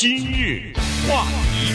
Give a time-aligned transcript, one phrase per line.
[0.00, 0.72] 今日
[1.08, 1.72] 话题，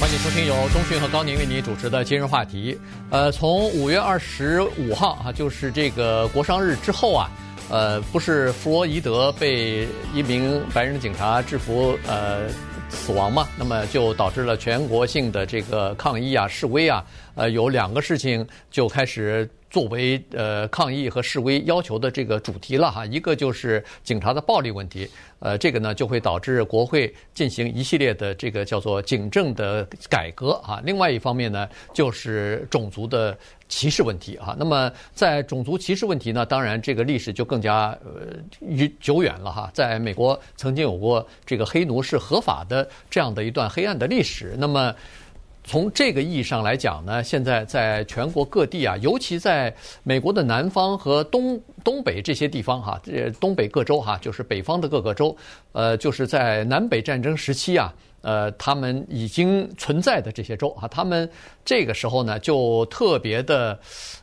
[0.00, 2.80] 欢迎收听由钟讯和高宁为你主持的今日话题。
[3.10, 7.30] 呃，从五月二十五号啊，就是这个国殇日之后啊，
[7.68, 12.48] 呃，不是弗洛伊德被一名白人警察制服呃
[12.88, 13.46] 死亡嘛？
[13.58, 17.04] 那么就导致了全国性的这个抗议啊、示威啊，
[17.34, 19.46] 呃，有两个事情就开始。
[19.70, 25.08] 作为呃抗议和示威要求的这个主题了哈，一个就是警察的暴力问题，
[25.40, 30.80] 呃，这个呢就会导致国会进行一系列的这个叫做警政的改革啊。
[30.84, 33.36] 另外一方面呢，就是种族的
[33.68, 34.56] 歧视问题啊。
[34.58, 39.70] 那么在种族歧视问题呢，当然这个历史就更加呃久远了哈。
[39.74, 44.54] 在美国曾经有过这个黑奴是合法的这样的一段黑暗的历史。
[44.58, 44.94] 那么。
[45.68, 49.72] 从这个意义上来讲呢，现在在全国各地啊，尤其在
[50.02, 55.36] 美国的南方和东东北这些地方哈，这东北各州哈，就是北方的各个州，
[55.72, 57.92] 呃，就是在南北战争时期啊，
[58.22, 61.30] 呃，他们已经存在的这些州啊，他们
[61.64, 63.78] 这个时候呢，就特别的，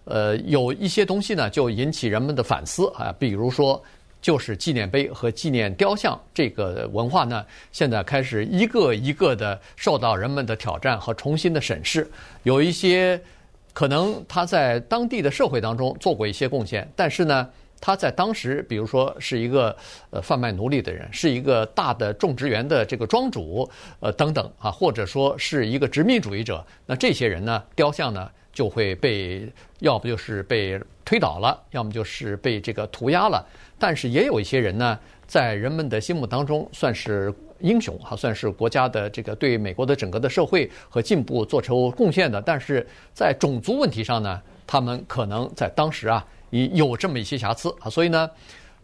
[0.05, 3.79] 呃，有一些东西呢，就引起人们的反思啊，比如说。
[4.25, 12.09] 就是纪念碑和纪念雕像这个文化呢，现在开始一个一个的受到人们的挑战和重新的审视。
[12.41, 13.21] 有一些
[13.71, 17.47] 可能他在当地的社会当中做过一些贡献，但是呢，
[17.79, 19.77] 他在当时，比如说是一个
[20.09, 29.47] 呃贩卖奴隶的人，是一个大的种植园的这个庄主，呃等等啊，或者说是一个殖民主义者，那这些人呢，雕像呢就会被
[29.81, 33.45] 要不就是被推倒了，要么就是被这个涂鸦了。
[33.77, 42.41] 但是也有一些人呢，在人们的心目当中算是英雄，哈，算是国家的这个对美国的整个的社会和进步做出贡献的。
[42.41, 47.89] 但是在种族问题上呢，他们可能在当时啊，也有这么一些瑕疵啊。
[47.89, 48.29] 所以呢，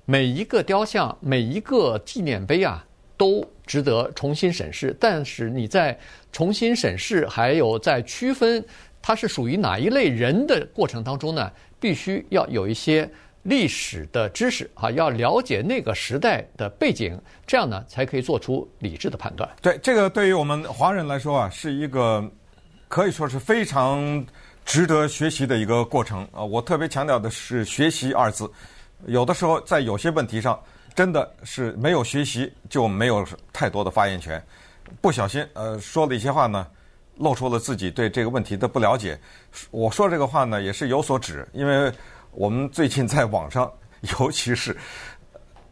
[0.05, 4.95] 每一个雕像、每一个纪念碑啊，都值得重新审视。
[4.99, 5.97] 但是你在
[6.33, 8.63] 重新审视，还有在区分
[9.01, 11.49] 它是属于哪一类人的过程当中呢，
[11.79, 13.09] 必须要有一些。
[13.43, 19.49] 历史的知识啊，要了解那个时代的背景，这样呢才可以做出理智的判断。
[19.61, 22.23] 对，这个对于我们华人来说啊，是一个
[22.87, 24.23] 可以说是非常
[24.63, 26.43] 值得学习的一个过程啊。
[26.43, 28.47] 我特别强调的是“学习”二字。
[29.07, 30.59] 有的时候在有些问题上，
[30.93, 34.39] 真的是没有学习就没有太多的发言权。
[35.01, 36.67] 不小心呃说了一些话呢，
[37.17, 39.19] 露出了自己对这个问题的不了解。
[39.71, 41.91] 我说这个话呢也是有所指，因为。
[42.31, 43.71] 我们最近在网上，
[44.19, 44.75] 尤其是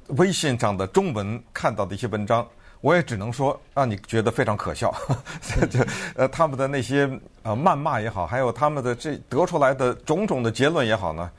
[0.09, 2.45] 微信上的中文看到的一些文章，
[2.81, 4.93] 我也只能说让你觉得非常可笑。
[5.69, 7.09] 这呃，他们的那些
[7.43, 11.31] 呃谩骂也好，还有他们的这得出来的种种的结论也好呢，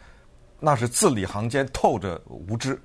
[0.58, 2.80] 那是字里行间透着无知。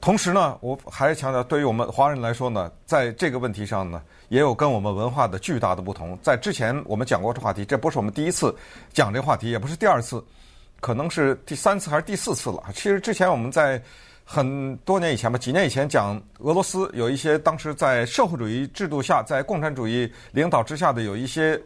[0.00, 6.18] 同时呢，我还强调，对于我们华人来说呢，在这个问题上呢，也有跟我们文化的巨大的不同。
[6.20, 8.52] 在之前我们讲过这话题，这不是我们第一次
[8.92, 10.20] 讲这话题，也不是第二次。
[10.82, 12.60] 可能是第三次还是第四次了。
[12.74, 13.80] 其实之前我们在
[14.24, 21.60] 很多年以前吧，几年以前讲俄罗斯有一些当时在社会主义制度下，在共产主义领导之下的有一些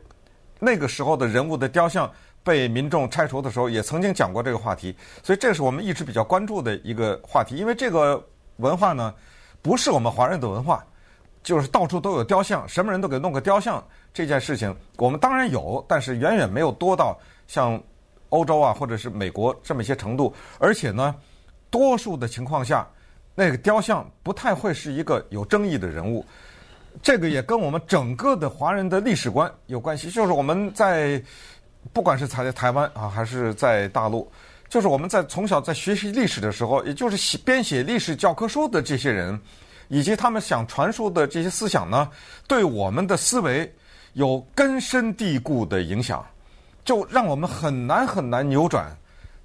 [0.61, 2.11] 那个时候的人物的雕像
[2.45, 4.95] 被民众拆除的时候，也曾经讲过这个话题。
[5.23, 8.23] 所以这是我们一直比较关注的一个话题，因为这个
[8.59, 9.15] 文化呢，
[9.63, 10.85] 不是我们华人的文化，
[11.43, 17.83] 就是到处都有雕像，什么人都给弄个雕像这件事情，我们当然有，但是远远没有多到像。
[18.31, 21.15] 欧洲啊，或者是美国这么一些程度，而且呢，
[21.71, 22.87] 多数的情况下，
[23.35, 26.25] 那个雕像不太会是一个有争议的人物。
[27.03, 30.11] 这个也跟我们整个的华人的历史观有关系。
[30.11, 31.23] 就是我们在
[31.93, 34.27] 不管是在台湾啊，还是在大陆，
[34.69, 39.39] 就是我们在从小在学习历史的时候，也就是写编写历史教科书的这些人，
[39.89, 42.11] 以及他们想传输的这些思想呢，
[42.49, 43.71] 对我们的思维
[44.15, 46.25] 有根深蒂固的影响。
[46.87, 48.97] 就让我们很难很难扭转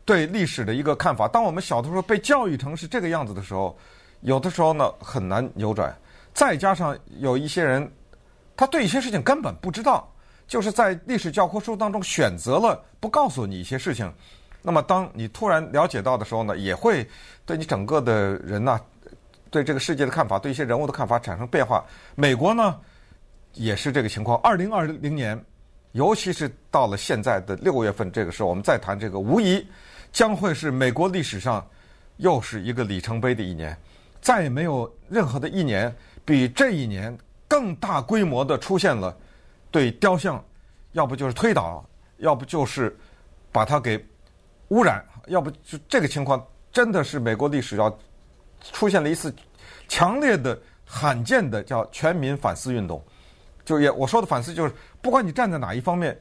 [0.06, 1.28] 对历史的一个看法。
[1.28, 3.76] 当我们小的时候被教育成是这个样子的时候，
[4.22, 5.94] 有的时候呢很难扭转。
[6.34, 7.92] 再加上有一些人，
[8.56, 10.08] 他对一些事情根本不知道，
[10.48, 14.14] 就是在历史教科书当中选择了不告诉你一些事情。
[14.62, 17.06] 那么当你突然了解到的时候呢，也会
[17.44, 18.80] 对你整个的人呐，
[19.50, 21.84] 对这个世界的看法，对一些人物的看法产生变化。
[22.14, 22.80] 美国呢
[23.54, 24.38] 也是这个情况。
[24.42, 25.44] 二零二零年。
[25.94, 29.66] 尤其是到了现在的六月份这个时候，我们再谈这个，无疑
[30.12, 31.66] 将会是美国历史上
[32.18, 33.78] 又是一个里程碑的一年。
[34.22, 35.94] 再也没有任何的一年
[36.24, 37.18] 比这一年
[37.48, 39.18] 更大规模的出现了
[39.72, 40.44] 对雕像，
[40.92, 41.84] 要不就是推倒，
[42.18, 42.96] 要不就是
[43.52, 44.04] 把它给
[44.68, 48.00] 污染，要不就这个情况真的是美国历史要
[48.72, 49.34] 出现了一次
[49.88, 53.04] 强烈的、罕见的叫全民反思运动。
[53.66, 56.18] 就也我说的反思，就是不管你站在哪一方面，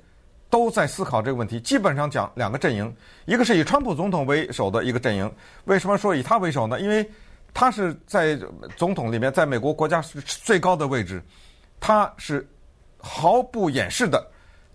[0.49, 1.61] 都在思考这个问题。
[1.61, 2.94] 基本上讲两个阵营，
[3.27, 5.31] 一个是以川普总统为首的一个阵营。
[5.65, 6.81] 为什么说以他为首呢？
[6.81, 7.09] 因为
[7.53, 8.38] 他是在
[8.77, 11.23] 总统里面，在美国国家是最高的位置，
[11.79, 12.49] 他是
[12.99, 14.25] 毫不掩饰的、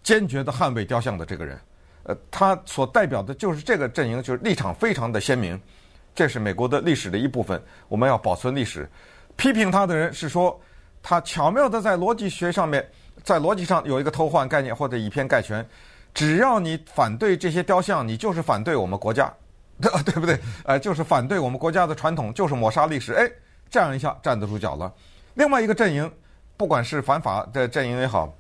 [0.04, 1.60] 坚决的捍卫雕像的这个人。
[2.04, 5.60] 呃，他所代表的就是这个阵营，就是立场非常的鲜明。
[6.14, 8.88] 这是美国的历史的一部分，我们要保存历史。
[9.36, 10.58] 批评他的人是说，
[11.04, 12.88] 他巧妙的在逻辑学上面，
[13.24, 15.66] 在逻辑上有一个偷换概念或者以偏概全。
[16.14, 19.34] 只要你反对这些雕像，你就是反对我们国家，
[19.82, 20.40] 对 对不对？
[20.64, 23.12] 呃，就是反对我们国家的传统，就是抹杀历史。
[23.14, 23.30] 哎，
[23.70, 24.94] 这样一下站得住脚了。
[25.34, 26.10] 另外一个阵营，
[26.56, 28.34] 不管是反法的阵营也好，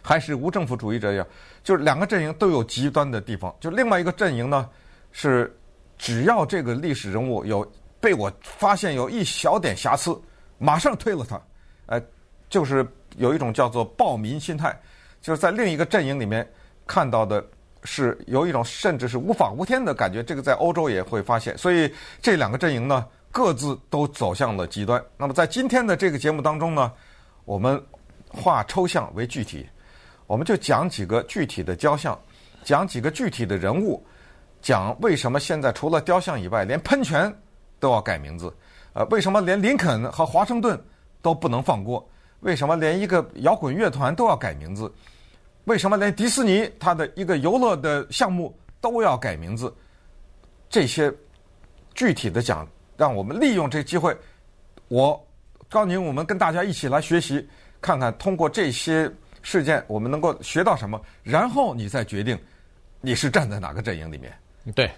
[0.00, 1.28] 还是无政府主义者也好。
[1.62, 4.66] 就是两个阵营都有极端的地方，就另外一个阵营呢，
[5.12, 5.54] 是
[5.98, 7.70] 只要这个历史人物有
[8.00, 10.18] 被我发现有一小点瑕疵，
[10.56, 11.38] 马上推了他，
[11.86, 12.00] 呃，
[12.48, 12.86] 就是
[13.16, 14.78] 有一种叫做暴民心态，
[15.20, 16.48] 就是在另一个阵营里面
[16.86, 17.44] 看到的
[17.84, 25.02] 是有一种甚至是无法无天的感觉，这个在欧洲也会发现，所以这两个阵营呢各自都走向了极端。
[25.16, 26.92] 那么在今天的这个节目当中呢，
[27.44, 27.82] 我们
[28.28, 29.66] 化抽象为具体。
[30.26, 32.18] 我们就讲几个具体的雕像，
[32.64, 34.04] 讲几个具体的人物，
[34.60, 37.32] 讲为什么现在除了雕像以外，连喷泉
[37.78, 38.52] 都要改名字？
[38.92, 40.76] 呃，为什么连林肯和华盛顿
[41.22, 42.04] 都不能放过？
[42.40, 44.92] 为什么连一个摇滚乐团都要改名字？
[45.64, 49.72] 为什么连迪士尼它的一个游乐的项目都要改名字？
[50.68, 51.12] 这些
[51.94, 54.16] 具体的讲，让我们利用这机会，
[54.88, 55.20] 我
[55.68, 57.48] 高宁，我们跟大家一起来学习，
[57.80, 59.10] 看看通过这些。
[59.42, 61.00] 事件我们能够学到什么？
[61.22, 62.36] 然后你再决定
[63.00, 64.36] 你是站在哪个阵营里面。
[64.74, 64.90] 对，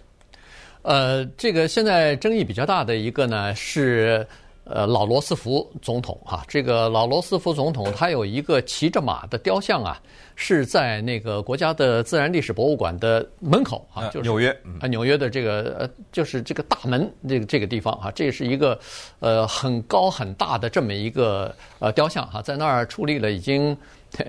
[0.81, 4.27] 呃，这个现在争议比较大的一个呢是
[4.69, 10.01] 呃老罗斯福总统哈、啊，这个老罗斯福总统他有一个骑着马的雕像啊，
[10.37, 14.51] 是在那个国家的自然历史博物馆的门口啊，就是纽约
[14.81, 18.79] 啊纽约的这个呃就是这个大门这个这个地方啊，这是一个
[19.21, 23.77] 呃很高很大的这么一个呃雕像哈、啊，在那儿矗立了已经。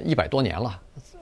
[0.04, 0.78] 一百多年了，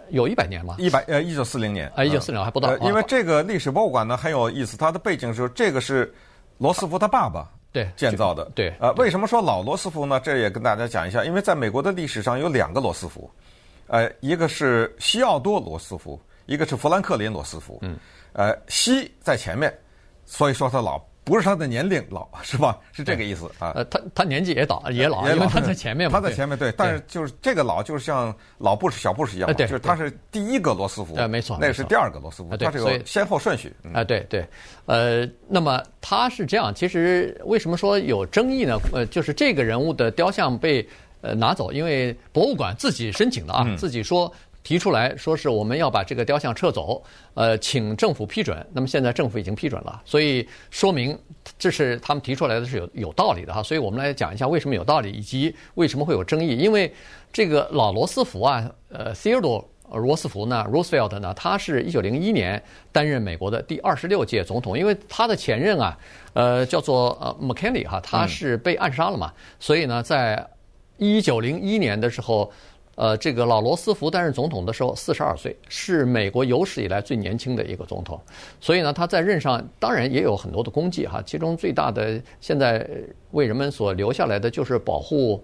[0.10, 0.76] 有一百年了。
[0.80, 2.76] 一百呃，一九四零年啊，一九四零还不到。
[2.80, 6.12] 因为这个历史博物馆呢很有意思，它的背景是这个是
[6.58, 8.46] 罗斯福他爸爸对建造的。
[8.56, 10.20] 对，呃，为什么说老罗斯福呢？
[10.20, 13.30] 这也跟大家讲一下，因为在美国的历史上有两个罗斯福，
[13.88, 17.80] 呃，一个是西奥多罗斯福，一个是富兰克林罗斯福。
[17.82, 17.98] 嗯，
[18.34, 19.74] 呃，西在前面，
[20.26, 21.02] 所以说他老。
[21.28, 22.80] 不是他的年龄老是吧？
[22.94, 23.74] 是这个意思啊。
[23.76, 26.20] 呃，他他年纪也老也老，因为他在前面嘛。
[26.20, 31.14] 他在前面对，但是就是这个老，就是像老布什、小布什一样，就是他是第一个罗斯福。
[31.16, 33.72] 呃，没错，那是第二个罗斯福，他是有先后顺序。
[33.94, 34.48] 啊，对对，
[34.86, 38.80] 呃，那么他是这样，其实为什么说有争议呢？
[38.94, 40.88] 呃，就是这个人物的雕像被
[41.22, 44.34] 呃拿走，因为博物馆自己申请的啊，自己说。
[44.68, 47.02] 提出来说是我们要把这个雕像撤走，
[47.36, 48.68] 呃，请政府批准。
[48.74, 51.18] 那么现在政府已经批准了，所以说明
[51.58, 53.64] 这是他们提出来的是有有道理的哈。
[53.64, 56.58] 所以我们来讲一下为什么有道理，以及为什么会有争议。
[56.58, 56.94] 因为
[57.32, 62.62] 这个老罗斯福啊，呃，Theodore 罗斯福呢，Roosevelt 呢，他是一九零一年
[62.92, 64.78] 担任美国的第二十六届总统。
[64.78, 65.98] 因为他的前任啊，
[66.34, 69.32] 呃，叫做呃 McKinley 哈，他是被暗杀了嘛，
[69.62, 70.46] 所以呢，在
[70.98, 72.52] 一九零一年的时候。
[72.98, 78.20] 呃，这个老罗斯福担任总统的时候，四十二岁，是美国有史以来最年轻的一个总统。
[78.60, 81.22] 所以呢，他在任上当然也有很多的功绩哈。
[81.24, 82.90] 其中最大的，现在
[83.34, 85.40] 为人们所留下来的就是保护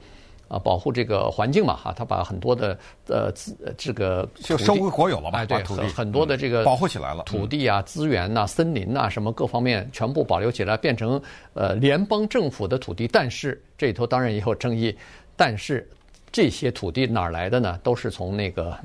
[0.48, 1.94] 啊，保护这个环境嘛哈。
[1.96, 5.38] 他把很多的呃资这个就收归国有了吧？
[5.38, 11.22] 哎，对，很很多的这个保护起来了，土地啊、资源呐、森林呐，什么各方面全部保留起来，变成
[11.54, 13.08] 呃联邦政府的土地。
[13.08, 14.98] 但是这里头当然也有争议，
[15.36, 15.88] 但是。
[16.34, 17.80] 这些土地哪儿来的呢？
[17.82, 18.78] 都是从那个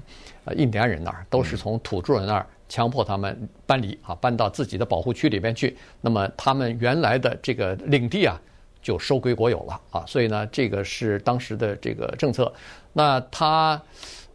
[0.44, 5.76] 呃印第安人那儿，都是从土著人那儿强迫他们搬离啊，搬到自己的保护区里边去。
[6.00, 8.40] 那么他们原来的这个领地啊，
[8.80, 10.04] 就收归国有了啊。
[10.06, 12.52] 所以呢，这个是当时的这个政策。
[12.92, 13.82] 那他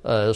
[0.01, 0.33] 呃。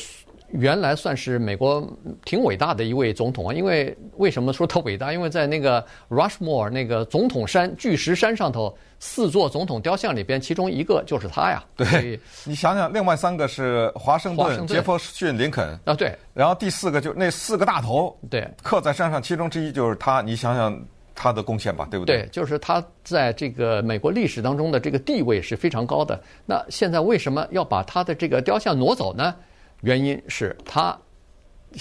[0.52, 1.86] 原来算是美国
[2.24, 5.12] 挺伟大的一位总统啊，因为为什么说他伟大？
[5.12, 11.64] 因为在那个 Rushmore 那个总统山巨石山上头，四座总统雕像里边，其中一个就是他呀。
[11.76, 16.18] 对，你想想，另外三个是华盛顿、杰弗逊、林肯啊，对。
[16.34, 20.22] 然后第四个就那四个大头，对，刻在山上，其中之一就是他。
[20.22, 20.80] 你想想
[21.16, 22.24] 他的贡献吧，对不对？
[22.24, 26.20] 对，就是他在这个美国历史当中的这个地位是非常高的。
[26.46, 29.34] 那现在为什么要把他的这个雕像挪走呢？
[29.82, 30.98] 原因是他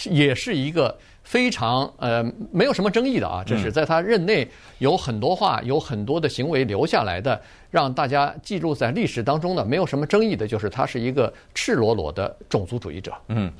[0.04, 0.96] 也是一个
[1.26, 13.12] 非常呃没有什么争议的啊，这是在他任内有很多话、有很多的行为留下来的，让大家记录在历史当中的，没有什么争议的，就是他是一个赤裸裸的种族主义者。
[13.26, 13.52] 嗯。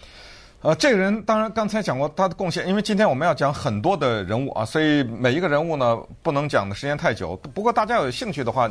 [0.63, 7.37] 呃，这个人当然刚才讲过他的贡献，因为今天我们要讲很多的人物啊，所以每一个人物呢不能讲的时间太久。
[7.55, 8.69] 不过大家有兴趣的话，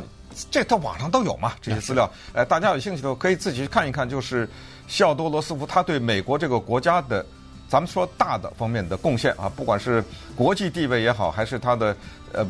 [0.50, 2.10] 这在网上都有嘛，这些资料。
[2.34, 4.46] 呃，大家有兴趣的可以自己去看一看，就是
[4.88, 7.24] 西奥多·罗斯福他对美国这个国家的，
[7.68, 10.02] 咱们说大的方面的贡献啊，不管是
[10.34, 11.96] 国际地位也好，还是他的
[12.32, 12.46] 呃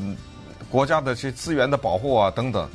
[0.70, 2.68] 国家的这资源的保护啊等等。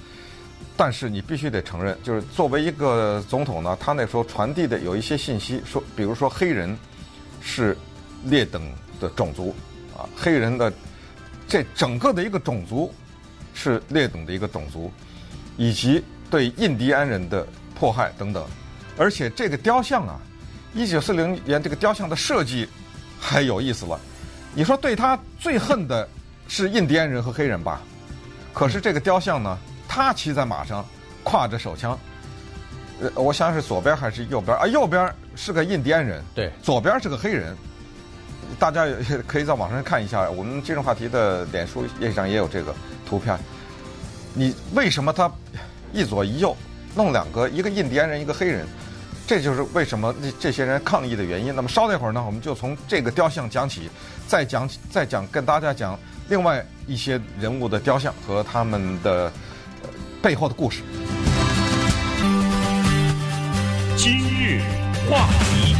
[0.77, 6.75] 但是你必须得承认，就是作为一个总统呢，他那时候传递的有一些信息，说，比如说黑人
[7.39, 7.77] 是
[8.23, 8.61] 劣等
[8.99, 9.53] 的种族
[9.95, 10.71] 啊，黑人的
[11.47, 12.91] 这整个的一个种族
[13.53, 14.91] 是劣等的一个种族，
[15.57, 17.45] 以及对印第安人的
[17.75, 18.43] 迫害等等。
[18.97, 20.19] 而且这个雕像啊，
[20.73, 22.67] 一九四零年这个雕像的设计
[23.19, 23.99] 还有意思了。
[24.53, 26.07] 你说对他最恨的
[26.47, 27.81] 是印第安人和黑人吧？
[28.53, 29.57] 可是这个雕像呢？
[29.87, 30.85] 他骑在马上，
[31.23, 31.97] 挎着手枪。
[33.01, 34.67] 呃，我想是左边还是右边啊？
[34.67, 37.55] 右边是个印第安人，对，左边是个黑人。
[38.59, 42.75] 大家也可以在网上看一下，我们今日话题的脸书页上也有这个
[43.05, 43.37] 图片。
[44.33, 45.31] 你为什么他
[45.93, 46.55] 一左一右
[46.95, 48.67] 弄两个，一个印第安人，一个黑人？
[49.31, 51.55] 这就是为什么这些人抗议的原因。
[51.55, 53.89] 那么稍那会儿呢，我们就从这个雕像讲起，
[54.27, 55.97] 再讲再讲跟大家讲
[56.27, 59.31] 另外一些人物的雕像和他们的。
[60.21, 60.83] 背后的故事。
[63.95, 64.61] 今日
[65.09, 65.75] 话题，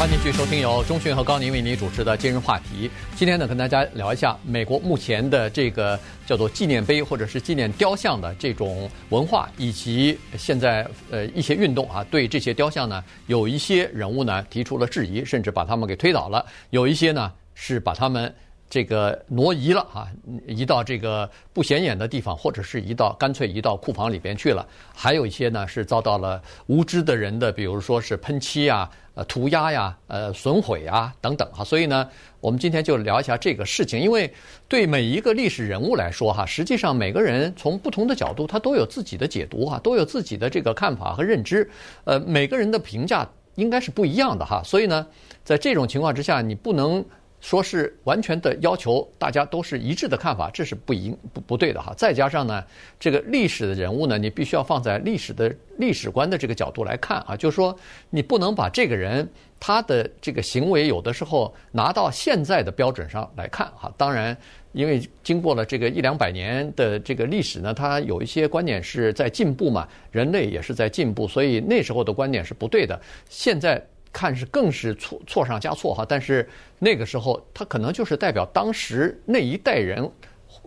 [0.00, 2.90] 欢迎继续收听由中讯和高宁为您主持的今日话题。
[3.14, 18.34] 今天呢，跟大家聊一下美国目前的这个叫做纪念碑或者是纪念雕像的这种文化，以及现在呃一些运动啊，对这些雕像呢，有一些人物呢提出了质疑，甚至把他们给推倒了；有一些呢是把他们。
[18.72, 20.06] 这个挪移了啊，
[20.46, 24.64] 移到这个不显眼的地方，或者是移到干脆移到库房里边去了。
[24.94, 28.88] 还有一些呢是遭到了无知的人的，比如说是喷漆啊、
[29.24, 31.64] 涂鸦呀、呃损毁啊等等哈。
[31.64, 32.08] 所以呢，
[32.40, 34.32] 我们今天就聊一下这个事情，因为
[34.68, 41.68] 对每一个历史人物来说哈，实际上每个人从不同的角度，他都有自己的解读哈，都有自己的这个看法和认知。
[42.04, 44.62] 呃，每个人的评价应该是不一样的哈。
[44.64, 45.06] 所以呢，
[45.44, 47.04] 在这种情况之下，你不能。
[47.40, 51.94] 说是完全的要求大家都是一致的看法，这是不应不不对的哈。
[51.96, 52.62] 再加上呢，
[52.98, 57.74] 这个历史的人物呢，你必须要放在历史的历史观的这个角度来看啊，就是说
[58.10, 59.26] 你不能把这个人
[59.58, 63.90] 他的这个行为有的时候拿到现在的标准上来看哈。
[63.96, 64.36] 当然，
[64.72, 73.00] 因为经过了这个一两百年的这个历史呢，它有一些观点是在进步嘛，人类也是在进步，所以那时候的观点是不对的。
[73.30, 73.82] 现在。
[74.12, 76.48] 看是更是错错上加错哈，但是
[76.78, 80.10] 那个时候他可能就是代表当时那一代人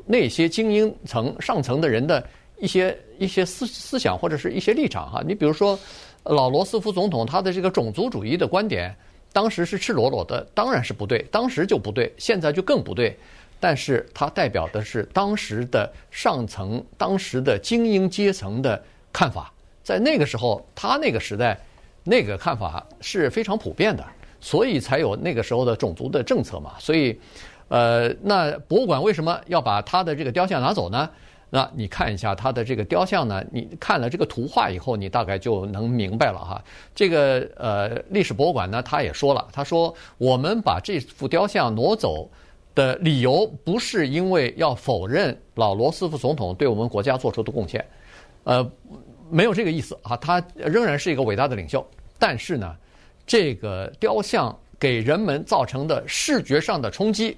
[0.06, 2.26] 那些精英层上层的人的
[2.58, 5.22] 一些一些思思想或者是一些立场哈。
[5.28, 5.78] 你比如说
[6.24, 8.96] 老罗斯福总统他的这个种族主义的观点，
[9.34, 13.18] 当时是赤裸裸的，当然是不对，当时就不对，现在就更不对。
[13.60, 18.82] 但是他代表的是当时的上层、当时的精英阶层的
[19.12, 19.52] 看法，
[19.84, 21.60] 在那个时候，他那个时代。
[22.04, 24.06] 那个看法是非常普遍的，
[24.42, 26.74] 所以才有那个时候的种族的政策嘛。
[26.78, 27.18] 所以，
[27.70, 31.10] 呃，那博物馆为什么要把他的这个雕像拿走呢？
[31.50, 36.62] 那你看一下他的这个雕像呢，你看了这个图画以后，你大概就能明白了哈。
[36.94, 42.30] 这个呃，历史博物馆呢，他也说了，他说我们把这幅雕像挪走
[42.76, 47.86] 的理由不是因为要否认老罗斯福总统对我们国家做出的贡献，
[48.44, 48.70] 呃。
[49.34, 51.86] 没有这个意思啊，他仍然是一个伟大的领袖。
[52.20, 52.76] 但是呢，
[53.26, 57.36] 这个雕像给人们造成的视觉上的冲击，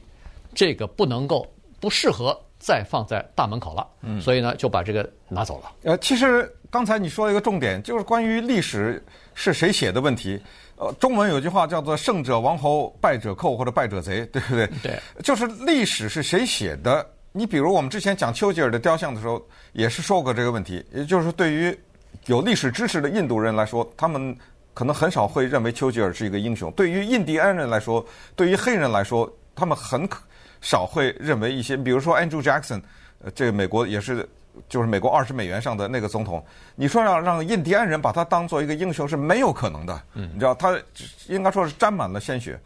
[0.54, 1.48] 这个不能够
[1.80, 3.88] 不适合再放在大门口了。
[4.02, 5.72] 嗯，所以呢，就把这个拿走了。
[5.84, 10.40] 呃，其实刚才你说了一个重点，就是关于历史是谁写的问题。
[10.78, 14.68] 呃，中文有句话叫做“胜者王侯，败者寇或者败者贼”，对不对？
[14.84, 17.08] 对，就是历史是谁写的。
[17.32, 19.42] 你比如我们之前讲丘吉尔的雕像的时候，
[19.74, 21.78] 也是说过这个问题，也就是对于
[22.28, 24.36] 有历史知识的印度人来说，他们
[24.74, 28.06] 可能很少会认为丘吉尔是一个英雄；对于印第安人来说，
[28.36, 30.08] 对于黑人来说，他们很
[30.62, 32.82] 少会认为一些， 比如说 Andrew Jackson，
[33.24, 34.28] 呃，这个美国也是
[34.68, 36.44] 就是美国二十美元上的那个总统，
[36.76, 40.78] 你说要让印第安人把他当做一个英雄是没有可能的，你知道他
[41.28, 42.60] 应该说是沾满了鲜血。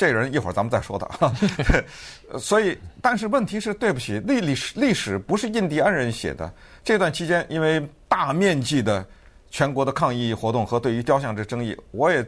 [0.00, 1.30] 这人一会儿咱们再说他，
[2.40, 6.50] 所以，但是问题是，对不起，历历史历史不是印第安人写的。
[6.82, 9.06] 这段期间，因为大面积的
[9.50, 12.24] 全国的抗议活动和对于雕像这争议，我也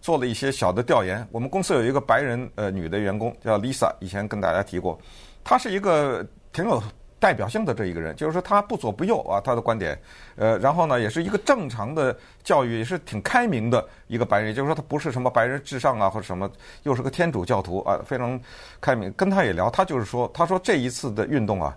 [0.00, 1.26] 做了一些小的调研。
[1.32, 4.96] 我们公司有一个白人呃女的员工叫 Lisa，以前跟大家提过，
[5.42, 6.80] 她是一个挺有
[7.26, 10.00] 代表性的这一个人，就是说他不左不右啊，他的观点，
[10.36, 16.48] 呃，然后呢也是一个正常的教育，也是挺开明的一个白人，就是说他不是什么白人至上啊或者什么，
[16.84, 18.40] 又是个天主教徒啊，非常
[18.80, 19.12] 开明。
[19.14, 21.76] 跟他也聊，他就是说，他说这一次的运动啊，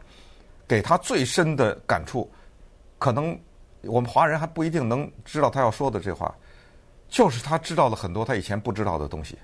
[0.68, 2.32] 给他最深的感触，
[3.00, 3.36] 可能
[3.82, 6.32] 我们华人还不一定能知道他要说的这话。
[7.10, 9.36] 就是他知道了很多他以前不知道的东西。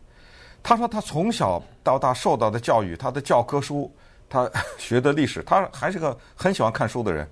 [0.61, 3.91] 他说他从小到大受到的教育，他的教科书，
[4.29, 7.27] 他 学的历史，他还是个很喜欢看书的人。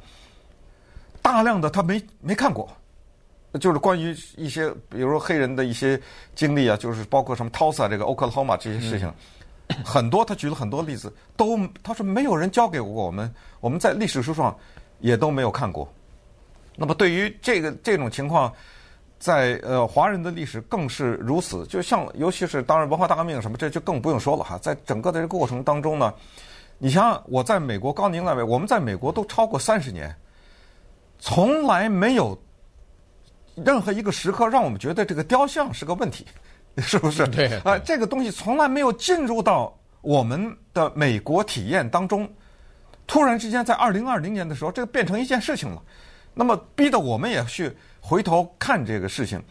[1.22, 2.70] 大量的他没没看过，
[3.60, 6.00] 就是关于一些，比如说黑人的一些
[6.36, 9.12] 经历啊，就是包括什么 tusa 这个 Oklahoma 这些事情，
[9.86, 14.56] 很多他举了很多例子，都他说没有人教给过我们，我们在历史书上
[15.00, 15.92] 也都没有看过。
[16.76, 18.54] 那么对于这个这种情况。
[19.20, 21.66] 在呃，华人的历史更是如此。
[21.68, 24.58] 就像，尤其是当然文化大革命什么，这就更不用说了哈。
[24.58, 26.14] 在整个的这个过程当中呢，
[26.84, 30.14] 你想想，我在美国，高宁那位，我们在美国都超过三十年，
[31.18, 32.38] 从来没有
[33.56, 36.28] 任何一个时刻让我们觉得这个雕像是个问题，
[36.80, 37.26] 是不是？
[37.32, 37.48] 对。
[37.60, 42.30] 啊，这个东西从来没有进入到我们的美国体验当中，
[43.08, 45.82] 突然之间在二零二零年的时候，这个变成一件事情了。
[46.34, 47.72] 那么逼得我们也去。
[48.06, 49.42] 回头看这个事情，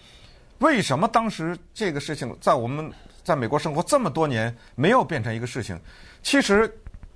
[0.58, 2.92] 为什么当时这个事情在我们
[3.24, 5.80] 在美国生活这么多年没有变成一个事情？
[6.22, 6.70] 其实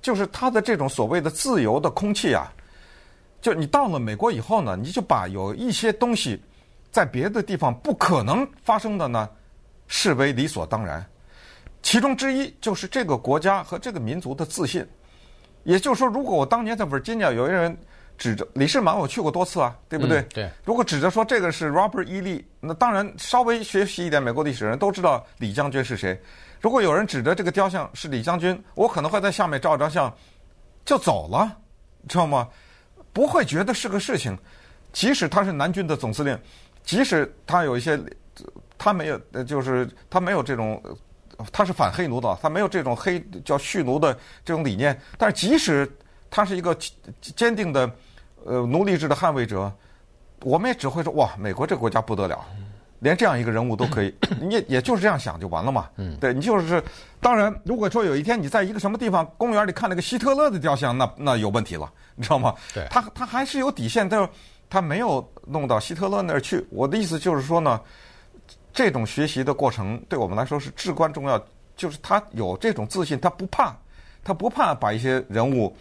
[0.07, 2.49] 就是他的这种所谓的自由的空气啊，
[3.41, 6.41] 就你到了美国以后呢，你就把有一些东西
[6.89, 9.29] 在别的地方不可能发生的呢，
[9.89, 11.05] 视为理所当然。
[11.83, 14.87] 其中之一就是这个国家和这个民族的自信。
[15.65, 17.77] 也就是说，如果我当年在 Virginia 有一人。
[18.17, 20.21] 指着李世满，我去过多次啊，对不对？
[20.21, 20.49] 嗯、对。
[20.65, 22.19] 如果指着说这个是 Robert E.
[22.19, 26.19] Lee，那当然稍微学习一点美国历史的人都知道李将军是谁。
[26.61, 30.13] 如果有人指着这个雕像是李将军，我可能会在下面照张相，
[30.85, 31.57] 就走了，
[32.07, 32.47] 知道吗？
[33.13, 34.37] 不会觉得是个事情。
[34.91, 36.37] 即使他是南军的总司令，
[36.83, 37.99] 即使他有一些，
[38.77, 40.81] 他没有，就是他没有这种，
[41.51, 44.99] 他是反黑奴的，他没有这种黑叫蓄奴的这种理念。
[45.17, 45.89] 但是即使
[46.29, 46.77] 他是一个
[47.21, 47.89] 坚定的。
[48.45, 49.69] 呃，奴隶制的捍卫者，
[50.43, 52.45] 我们也只会说哇，美国这个国家不得了，
[52.99, 55.87] 连这样一个人物都可以，你 也也就是这样想就完了嘛。
[55.97, 56.83] 嗯，对你就是，
[57.19, 62.53] 当然，如果说有一天你在一个什么地方公园里看那个希特勒的雕像，那那有问题了，你知道吗？
[62.73, 64.27] 对，他他还是有底线，但是
[64.69, 66.65] 他没有弄到希特勒那儿去。
[66.71, 67.79] 我的意思就是说呢，
[68.73, 71.39] 这种学习的过程对我们来说是至关重要，
[71.75, 73.75] 就是他有这种自信，他不怕，
[74.23, 75.75] 他不怕把一些人物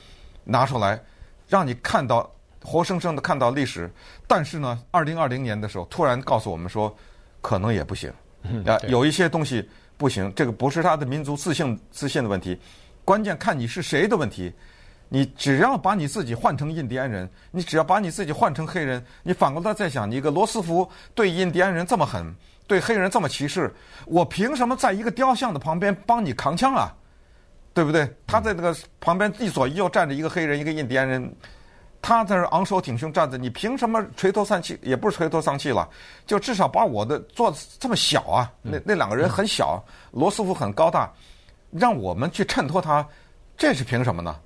[0.44, 1.02] 拿出来
[1.48, 2.30] 让你看到。
[2.66, 3.88] 活生生的看到历史，
[4.26, 6.92] 但是呢，二零二零年的时候，突然告诉我们说，
[7.40, 8.12] 可能也不行，
[8.66, 10.32] 啊，有一些东西不行。
[10.34, 12.58] 这个不是他的民族自信自信的问题，
[13.04, 14.52] 关键看你是谁的问题。
[15.08, 22.34] 你只要把你自己换成印第安人，你只要把你自己换成黑人，你反过来再想，你一个罗斯福对印第安人这么狠，
[22.66, 23.72] 对黑人这么歧视，
[24.06, 26.92] 我凭什么在一个雕像的旁边帮你扛枪啊？
[27.72, 28.12] 对不对？
[28.26, 31.32] 他在那个旁边一左一右站着一个黑人，一个印第安人。
[32.06, 34.78] 他在这昂首挺胸站着，你凭什么垂头丧气？
[34.80, 35.88] 也不是垂头丧气了，
[36.24, 38.52] 就至少把我的做这么小啊！
[38.62, 41.12] 那那两个人很小，罗斯福很高大，
[41.72, 43.04] 让我们去衬托他，
[43.56, 44.36] 这是凭什么呢？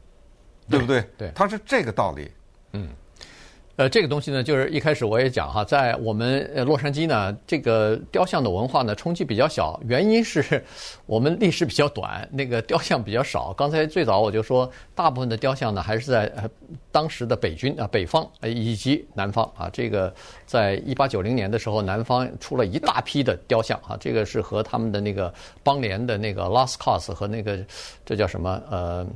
[0.71, 1.03] 对不对？
[1.19, 2.33] 对，他是这个道理。
[2.73, 2.89] 嗯。
[3.81, 10.63] 呃，这个东西呢，就是一开始我也讲哈，在我们洛杉矶呢，这个雕像的文化呢冲击比较小，原因是
[11.07, 13.55] 我们历史比较短，那个雕像比较少。
[13.55, 16.47] 刚才最早我就说，大部分的雕像呢还是在呃
[16.93, 19.71] 当时的北军啊北方以及南方啊。
[19.73, 20.13] 这个
[20.45, 27.59] 在一八九零年的时候，南方出了一大批的雕像啊，这个是和他们的那个邦联的那个 Lost Cause 和那个
[28.05, 29.07] 这叫什么呃。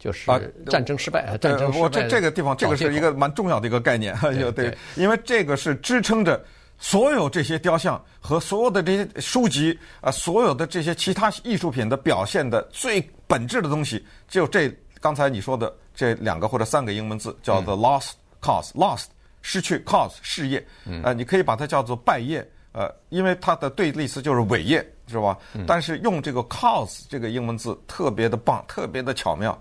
[0.00, 0.26] 就是
[0.66, 1.84] 战争失败，啊、战争失败。
[1.84, 6.42] 我这这个地方，这个是一个蛮重要的一个概念，对， 对，对，因为这个是支撑着
[6.78, 19.04] 所有这些雕像和所有的这些书籍啊，所有的这些其他艺术品的表现的最本质的东西，只有这刚才你说的这两个或者三个英文字，叫做 lost cause，lost
[19.42, 20.66] 失去 cause 事业，
[21.04, 25.36] 呃，你可以把它叫做败业，呃，因为它的对立词就是伟业，是吧？
[25.66, 29.58] 但是用这个 cause 这个英文字特别的棒，特别的巧妙。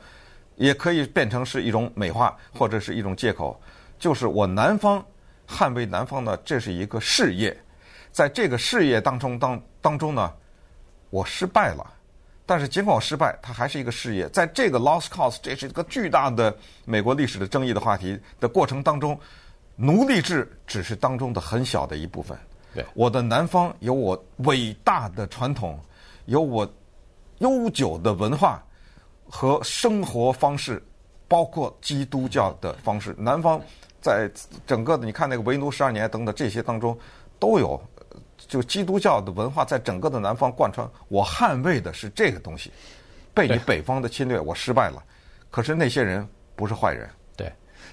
[0.60, 3.60] 也可以变成是一种美化，或者是一种借口，
[3.98, 5.04] 就是我南方
[5.48, 7.58] 捍卫南方的，这是一个事业，
[8.12, 10.32] 在这个事业当中当当中呢，
[11.10, 11.94] 我失败了，
[12.46, 14.28] 但是尽管我失败，它还是一个事业。
[14.30, 19.18] 在这个 lost cause，这是一个巨大的美国历史的争议的话题的过程当中，
[19.78, 22.38] 奴隶制只是当中的很小的一部分。
[22.74, 25.80] 对，我的南方有我伟大的传统，
[26.26, 26.70] 有我
[27.38, 28.62] 悠久的文化
[29.30, 30.84] 和生活方式，
[31.28, 33.16] 包括基督教的方式。
[33.18, 33.62] 南方
[34.02, 34.30] 在
[34.66, 36.98] 整个的，你看那个为奴十二年等等这些当中
[37.38, 37.82] 都有，
[38.38, 40.90] 就基督教的文化在整个的南方贯穿。
[41.08, 42.72] 我捍卫的是这个东西，
[43.34, 45.04] 被你北方的侵略，我失败了。
[45.52, 47.08] 可是那些人不是坏人。
[47.38, 47.52] 对，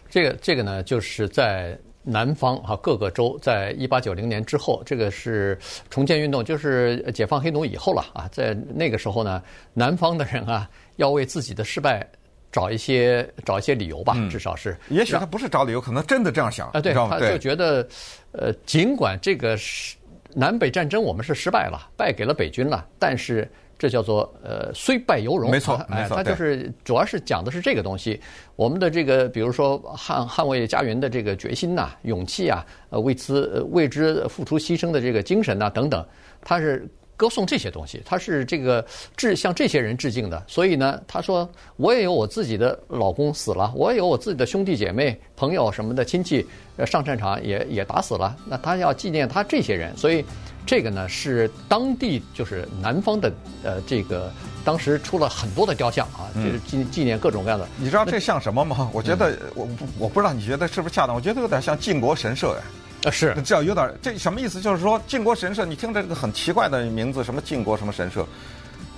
[0.09, 1.79] 这个这个呢，就是在。
[2.09, 5.59] 南方哈各个州在一八九零年之后，这个是
[5.91, 8.29] 重建运动，就是解放黑奴以后了啊。
[8.31, 12.07] 在那个时候呢，南方的人啊要为自己的失败
[12.53, 14.77] 找一些找一些理由吧，至少是。
[14.89, 16.81] 也许他不是找理由，可能真的这样想啊。
[16.81, 17.87] 对，他就觉得，
[18.33, 19.97] 呃，尽管这个是
[20.35, 23.49] 南北战争我们是失败了，败给了北军了，但是。
[23.79, 25.51] 这叫做呃，虽败犹荣。
[25.51, 28.19] 没错，哎、没错，他就是主要是讲的是这个东西。
[28.55, 36.03] 我们的这个，比如说捍捍卫家园的这个决心呐、啊、勇气啊，呃，为之为之付出牺牲的这个精神呐、啊、等等，
[36.41, 38.85] 他是歌颂这些东西，他是这个
[39.17, 40.43] 致向这些人致敬的。
[40.47, 48.37] 所以呢，他说我也有我自己的老公死了，我也有我自己的兄弟姐妹、朋友什么的亲戚，呃，上战场也也打死了。
[48.47, 50.25] 那他要纪念他这些人，所以。
[50.69, 54.33] 这个呢是当地就是南方的呃这个
[54.65, 57.69] 当时出了很多的雕像啊，就是纪纪念各种各样的。
[57.77, 58.91] 你知道这像什么吗？
[58.93, 61.15] 我觉得我不我不知道你觉得是不是恰当？
[61.15, 62.63] 我觉得有点像靖国神社呀。
[62.96, 64.61] 啊是，这有点这什么意思？
[64.61, 68.27] 就是说靖国神社，你听着这个很奇怪的名字，什么靖国什么神社，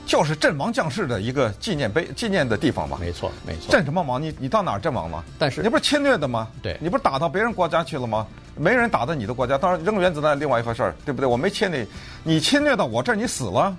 [0.07, 2.99] 就是阵亡将士的一个纪念碑、纪念的地方吧？
[3.01, 3.71] 没错没错。
[3.71, 4.21] 阵什么亡？
[4.23, 5.23] 你你到哪儿阵亡吗？
[5.39, 6.49] 但是你不是侵略的吗？
[6.63, 8.27] 对，你不是打到别人国家去了吗？
[8.57, 11.27] 没人打到你的国家，当然扔原子弹另外一回事儿，对不对？
[11.27, 11.87] 我没侵略，
[12.25, 13.77] 你侵略到我这儿，你死了，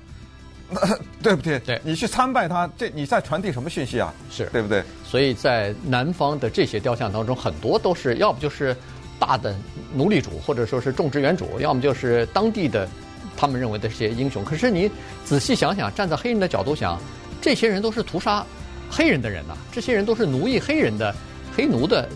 [1.22, 1.60] 对不对？
[1.60, 4.14] 对，你去参拜他，这你在传递什么讯息啊？
[4.32, 4.82] 是对不对？
[5.04, 8.74] 所以在南方的这些雕像当中，很多都是要不就是
[9.20, 9.56] 大的
[9.94, 12.88] 奴隶主，或者说是种植园主，要么就是当地的
[13.36, 14.44] 他们认为的这些英雄。
[14.44, 14.90] 可是你
[15.26, 17.00] 仔细想想，站在黑人的角度想，
[17.42, 18.46] 这些人都是屠杀
[18.90, 21.14] 黑人的人呐、这些人都是奴役黑人的
[21.56, 22.08] 黑奴的。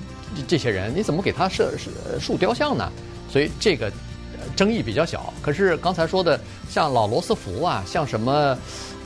[0.48, 1.72] 这些人你怎么给他设
[2.20, 2.92] 竖雕像呢？
[3.30, 3.92] 所以这个
[4.56, 5.32] 争议比较小。
[5.44, 8.58] 可是刚才说的像老罗斯福啊，像什么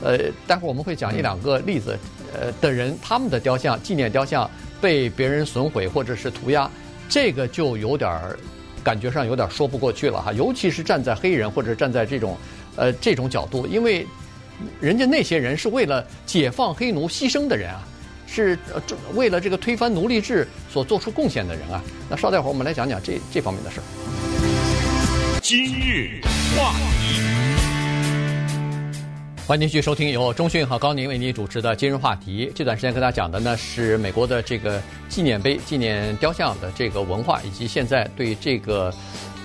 [0.02, 1.98] 呃，待会儿我们会讲一两个例子
[2.32, 6.70] 呃的人，他们的雕像、纪念雕像被别人损毁或者是涂鸦，
[7.08, 8.38] 这个就有点儿
[8.84, 10.32] 感觉上有点说不过去了哈。
[10.32, 12.36] 尤其是站在黑人或者站在这种
[12.76, 14.06] 呃这种角度，因为
[14.80, 17.86] 人家那些人是为了解放黑奴牺牲的人啊。
[18.30, 18.82] 是呃，
[19.14, 21.82] 为了这个推翻奴隶制所做出贡献的人啊。
[22.10, 23.84] 那稍待会儿，我们来讲讲这这方面的事儿。
[25.40, 26.20] 今日
[26.54, 26.97] 话题，
[29.48, 32.52] 欢迎继续收听由中讯和高宁为您主持的今日话题。
[32.54, 38.92] 这段时间跟大家讲的呢是美国的这个纪念碑、纪念雕像的这个文化，以及现在对这个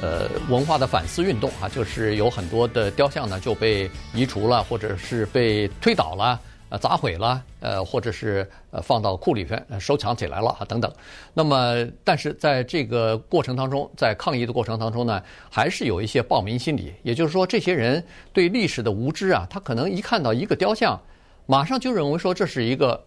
[0.01, 6.37] 呃文化的反思运动啊，就是有很多的雕像呢就被移除了，或者是被推倒了。
[6.73, 10.91] 呃，砸毁了，呃，或者是呃放到库里边收藏起来了啊，等等。
[11.31, 16.91] 那么，但是在这个过程当中，在抗议的过程当中呢，还是有一些暴民心理。
[17.03, 20.99] 也就是说，这些人对历史的无知啊，他可能一看到一个雕像，
[21.45, 23.05] 马上就认为说这是一个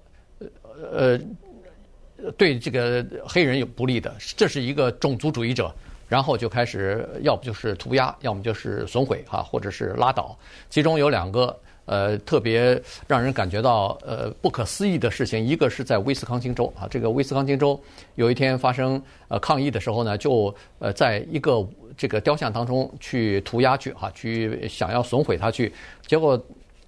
[0.92, 1.18] 呃
[2.38, 5.74] 对这个黑人有不利的，这是一个种族主义者，
[6.08, 10.38] 然后就开始要不就是涂鸦，要么就是损毁哈，或者是拉倒。
[10.70, 11.58] 其中有两个。
[11.86, 17.80] 呃，特别让人感觉到呃不可思议的事情，一个是在威斯康星州啊，这个威斯康星州
[18.16, 21.64] 有一天发生呃抗议的时候呢，就呃在一个
[21.96, 25.72] 这个雕像当中去涂鸦去哈，去想要损毁它去，
[26.08, 26.40] 结果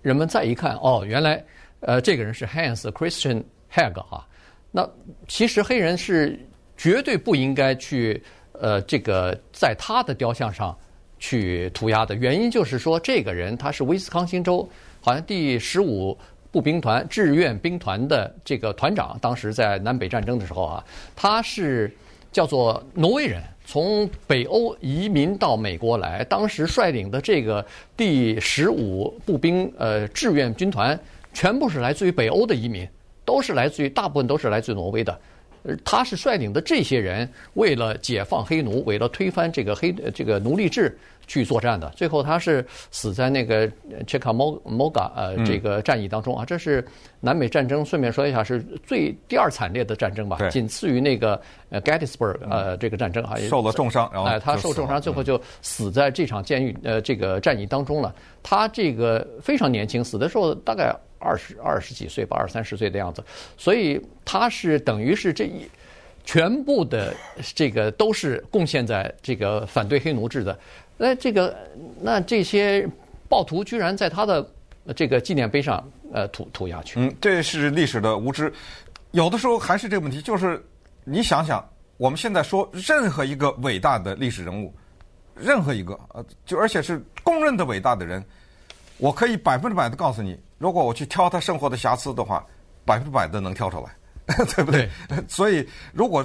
[0.03, 1.45] 人们再一看，哦，原来
[1.79, 3.41] 呃这个人是 Hans Christian
[3.73, 4.27] Heg 哈，
[4.73, 4.85] 那
[5.29, 6.37] 其实黑人是
[6.77, 8.21] 绝对不应该去
[8.53, 10.77] 呃这个在他的雕像上
[11.21, 14.69] 去涂鸦的，原因就是说这个人他是威斯康星州。
[15.01, 16.17] 好像第十五
[16.51, 20.85] 步兵团志愿兵团的这个团长，当时在南北战争的时候啊，
[21.15, 21.91] 他是
[22.33, 27.65] 叫做挪威人，从北欧移民到美国来，当时率领的这个
[27.97, 30.99] 第十五步兵呃志愿军团，
[31.33, 32.89] 全部是来自于北欧的移民，
[33.25, 35.19] 都是来自于大部分都是来自于挪威的。
[35.85, 41.89] 他是率领的这些人，为了解放黑奴，为了推翻这个黑这个奴隶制去作战的。
[41.97, 43.71] 最后他是死在那个
[44.07, 46.45] 切卡莫莫嘎呃这个战役当中啊。
[46.45, 46.85] 这是
[47.21, 53.37] 南美战争，顺便说一下，是最第二惨烈的战争吧，仅次于那个呃 Gettysburg 呃这个战争啊。
[53.37, 58.15] 受了重伤，然后哎，他受重伤，最后就死在这场监狱呃这个战役当中了。
[58.43, 60.95] 他这个非常年轻，死的时候大概。
[61.19, 63.23] 二十二十几岁吧，二三十岁的样子，
[63.57, 65.69] 所以他是等于是这一
[66.25, 67.15] 全部的
[67.55, 70.59] 这个都是贡献在这个反对黑奴制的。
[70.97, 71.57] 那这个
[72.01, 72.87] 那这些
[73.29, 74.47] 暴徒居然在他的
[74.97, 76.99] 这个纪念碑上呃涂涂鸦去。
[76.99, 78.53] 嗯，这是历史的无知。
[79.13, 80.63] 有的时候还是这个问题，就是
[81.05, 84.75] 你想想，我们现在说任何一个伟大的历史人物，
[85.35, 88.23] 任何一个呃，就而且是公认的伟大的人，
[88.99, 92.45] 我可以百分之百的告诉你，如果我去挑他生活的瑕疵的话，
[92.85, 93.95] 百分之百的能挑出来。
[94.55, 94.87] 对不对？
[95.09, 96.23] 对，所以，如果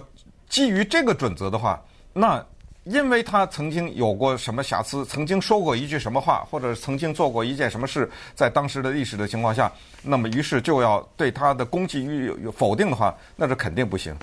[0.49, 1.81] 基于这个准则的话，
[2.12, 2.45] 那
[2.83, 14.13] 因为他曾经有过什么瑕疵，曾经说过一句什么话，或者曾经做过一件什么事，在当时的历史的情况下，那么于是就要对他的攻击与否定的话，那是肯定不行。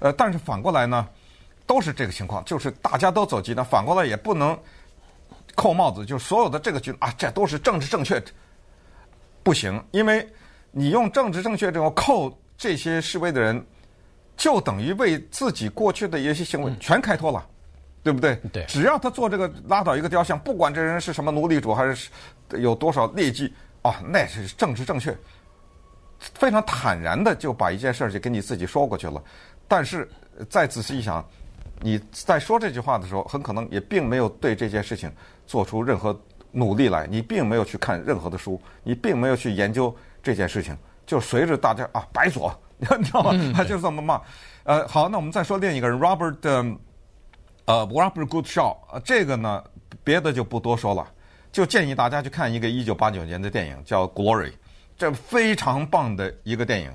[0.00, 1.08] 呃，但是反过来呢，
[1.66, 4.54] 都是这个情况，就是大家都走极端，反过来也不能
[5.60, 8.22] 扣帽子，就所有的这个军啊，这都是政治正确，
[9.42, 10.26] 不行，因为
[10.70, 12.34] 你用政治正确这种扣。
[12.62, 13.64] 这些示威的人，
[14.36, 17.52] 就等于为自己过去的一些行为全开脱了，嗯、
[18.02, 18.36] 对不对？
[18.52, 18.66] 对。
[18.66, 22.10] 只要他做这个拉倒一个雕像，不管这人是什么奴隶主还是
[22.50, 25.16] 有多少劣迹，啊，那是政治正确，
[26.18, 29.24] 非常坦然的就把一件事儿就给你自己说过去了。
[29.66, 30.06] 但是
[30.50, 31.26] 再仔细一想，
[31.80, 35.10] 你在说这句话的时候，很可能也并没有对这件事情
[35.50, 36.16] 做出任何
[36.52, 40.78] 努力来，你并没有去看任何的书，你并没有去研究这件事情。
[41.04, 43.32] 就随着大家啊，白左，你知道吗？
[43.52, 44.22] 他就这么骂。
[44.62, 46.36] 呃，好，那我们再说另一个人，Robert，
[47.64, 49.64] 呃，Robert Goodshaw，这个呢，
[50.04, 51.04] 别的就不多说了，
[51.50, 54.50] 就建议大家去看一个一九八九年的电影，叫《Glory》，
[54.96, 56.92] 这非常棒的一个电影。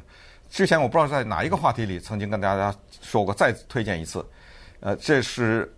[0.50, 4.26] 之前我不知道在哪一个话题里曾经跟大家说过，再推荐一次。
[4.80, 5.70] 呃，这是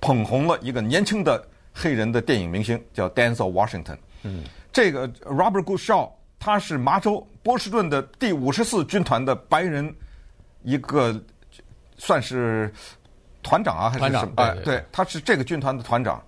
[0.00, 3.98] 捧红了一个年轻的黑人的电影明星，叫 Denzel Washington。
[4.22, 6.10] 嗯，这个 Robert Goodshaw。
[6.44, 9.94] 他是麻州波士顿的第五十四军团的白人，
[10.64, 11.14] 一个
[11.96, 12.68] 算是
[13.44, 14.32] 团长啊，还是什么？
[14.38, 16.20] 哎，对，他是这个军团的团长，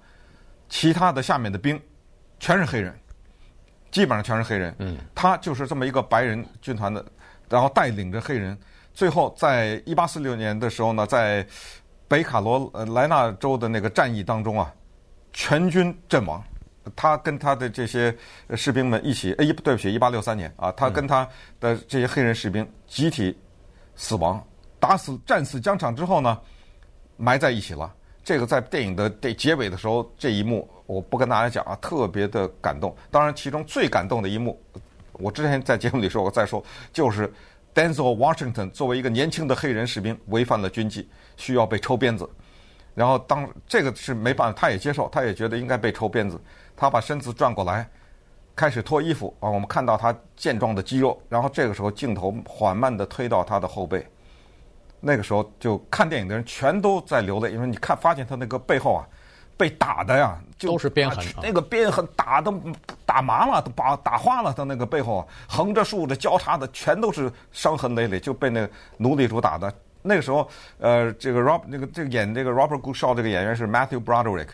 [0.69, 1.77] 其他的下面的兵
[2.39, 2.97] 全是黑人，
[3.91, 4.73] 基本上全是黑人。
[4.79, 7.05] 嗯，他就是这么一个白人军团的，
[7.49, 8.57] 然后带领着黑人，
[8.93, 11.45] 最后在一八四六年的时候呢，在
[12.07, 14.73] 北卡罗来纳州的那个战役当中啊，
[15.35, 16.43] 全军阵亡。
[16.95, 18.15] 他跟他的这些
[18.55, 21.27] 士兵们一起，哎，对不起，一八六三年啊，他跟他
[21.59, 23.35] 的这些黑人士兵集体
[23.97, 24.47] 死亡，
[24.79, 26.39] 打死战死疆场之后呢，
[27.17, 27.91] 埋在一起了。
[28.23, 32.95] 这个在电影的这结尾的时候，这一幕我不跟大家讲啊，特别的感动。
[33.11, 34.63] 当然，其中最感动的一幕，
[35.13, 37.33] 我之前在节目里说我，再说，就是
[37.75, 42.29] Denzel Washington 作为一个年轻的黑人士兵，违反了军纪，需要被抽鞭子。
[42.95, 46.41] 然后当这个是没办法，他也接受，他也觉得应该被抽鞭子。
[46.77, 47.89] 他把身子转过来，
[48.55, 49.51] 开始脱衣服啊！
[49.51, 51.21] 我们看到他健壮的肌肉。
[51.29, 54.07] 然后这个时候，镜头缓慢地推到他的后背。
[55.01, 59.07] 那个时候，就看电影的人全都在流泪，因为你看，发现他那个背后啊，
[59.57, 62.53] 被打的呀，就都是鞭痕，那个鞭痕打的
[63.05, 64.53] 打麻了，都把打花了。
[64.53, 69.73] 他那个背后啊，横着竖着交叉的，全都是伤痕累累，就被那个奴隶主打的。
[70.07, 74.49] 那个时候，呃，这个 Rob 那个这个演这个 Robert Goodshaw 这个演员是 Matthew Broderick。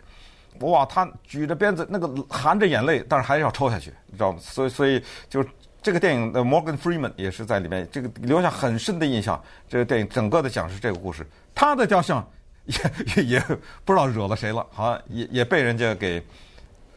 [0.60, 4.38] 哇，他举着鞭子，那个含着眼泪，但是还是要抽下去，你知道吗？
[4.40, 5.44] 所以，所以就
[5.80, 9.42] 这个电影的 Morgan Freeman 也是在里面，这个留下很深的印象。
[9.68, 12.22] 这个电影整个的讲是这个故事，他的雕像
[12.66, 12.76] 也
[13.16, 13.40] 也也
[13.84, 16.22] 不知道惹了谁了，好像也也被人家给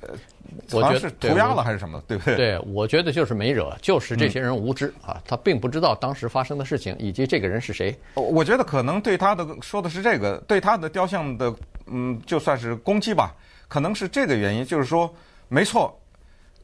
[0.07, 2.35] 呃，好像是涂鸦了还是什么，对不对？
[2.35, 7.97] 对，我觉得就是没惹，就是这些人无知、嗯、啊，他并不知道当时发生的事情以及这个人是谁。
[8.15, 11.53] 我觉得可能对他的说的是这个，对他的雕像的
[11.87, 13.35] 嗯，就算是攻击吧。
[13.67, 15.13] 可能是这个原因，就是说，
[15.47, 15.97] 没错，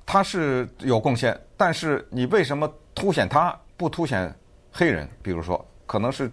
[0.06, 4.34] 他是有贡献，但是你为什么凸显他，不凸显
[4.72, 5.08] 黑人？
[5.22, 6.32] 比如说，可能是。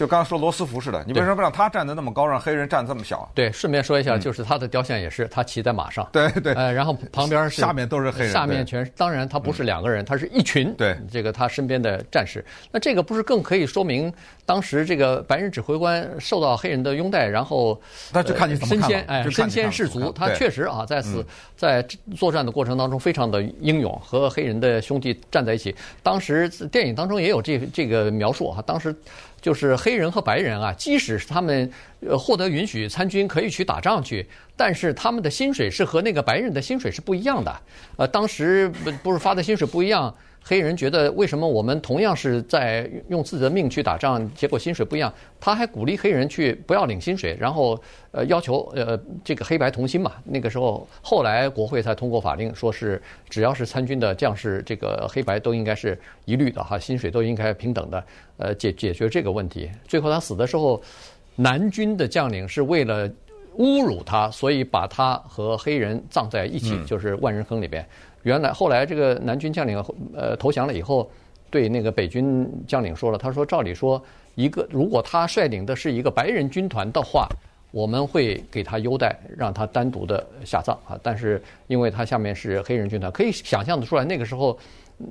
[0.00, 3.30] 就刚刚说罗斯福似的，你为什么不让他站得那么高，让黑人站这么小？
[3.34, 6.08] 对，顺便说一下，就是他的雕像也是他骑在马上。
[6.10, 6.54] 对对。
[6.54, 8.90] 呃，然后旁边是下面都是黑人，下面全是。
[8.96, 10.72] 当然，他不是两个人，他是一群。
[10.72, 10.96] 对。
[11.12, 14.10] 这个他身边的战士，那这个不是更可以说明
[14.46, 17.78] 当时这个白人指挥官受到黑人的拥戴，然后
[18.10, 18.88] 那就看你怎么看。
[18.88, 21.22] 身先哎，身先士卒，他确实啊，在此
[21.58, 21.86] 在
[22.16, 25.76] 作战的过程当中非常的英勇，和黑人的兄弟站在一起。
[26.02, 28.96] 当时电影当中也有这这个描述哈，当时。
[29.40, 31.70] 就是黑人和白人啊，即使是他们
[32.18, 34.26] 获得允许参军，可以去打仗去，
[34.56, 37.60] 但是他们的薪水是和那个白人的薪水是不一样的。
[37.96, 45.12] 呃，当时不不是发的薪水不一样，黑人觉得为什么我们同样是在用自己的命去打仗，结果薪水不一样？
[45.38, 50.12] 他还鼓励黑人去不要领薪水，然后呃要求呃这个黑白同心嘛。
[50.24, 58.04] 那个时候后来国会才通过法令，说是只要是参军的将士，这个黑白都应该是一律的哈，薪水都应该平等的，
[58.38, 59.70] 呃解解决这个问题。
[59.86, 60.82] 最后他死的时候，
[61.36, 63.08] 南军的将领是为了
[63.58, 67.86] 侮辱他，所以把他和黑人葬在一起，就是万人坑里边。
[68.22, 69.82] 原来后来这个南军将领
[70.14, 71.10] 呃投降了以后，
[71.50, 74.02] 对那个北军将领说了，他说照理说，
[74.34, 77.28] 一个如果他率领的是一个白人军团的话，
[77.70, 80.98] 我们会给他优待，让他单独的下葬啊。
[81.02, 84.58] 但是因为他下面是黑人军团，可以想象得出来那个时候。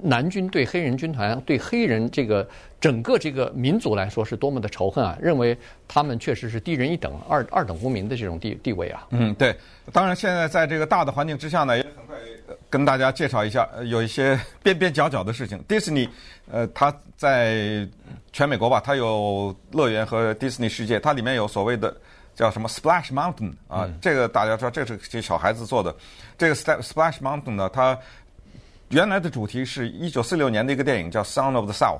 [0.04, 2.48] 南军对黑人军团、对黑人这个
[2.80, 5.18] 整个这个民族来说是多么的仇恨啊！
[5.20, 9.08] 认为他们确实是低人一等、二二等公民的这种地地位啊。
[9.10, 9.56] 嗯，对。
[9.92, 12.16] 当然，现在在这个大的环境之下呢，也很快
[12.70, 15.62] 跟大家介绍一下，有一些边边角角的事情。
[15.68, 16.08] 迪士尼，
[16.52, 17.88] 呃，它在
[18.32, 21.96] 全美国吧，它有乐园和迪士尼世界，它里面有所谓的
[22.36, 25.96] 叫什么 Splash Mountain 啊，嗯、这个大家知道，这是给小孩子做的。
[26.38, 27.98] 这个 Splash Mountain 呢，它
[28.90, 32.00] 原来的主题是一九四六年的一个电影，叫《Song of the South》，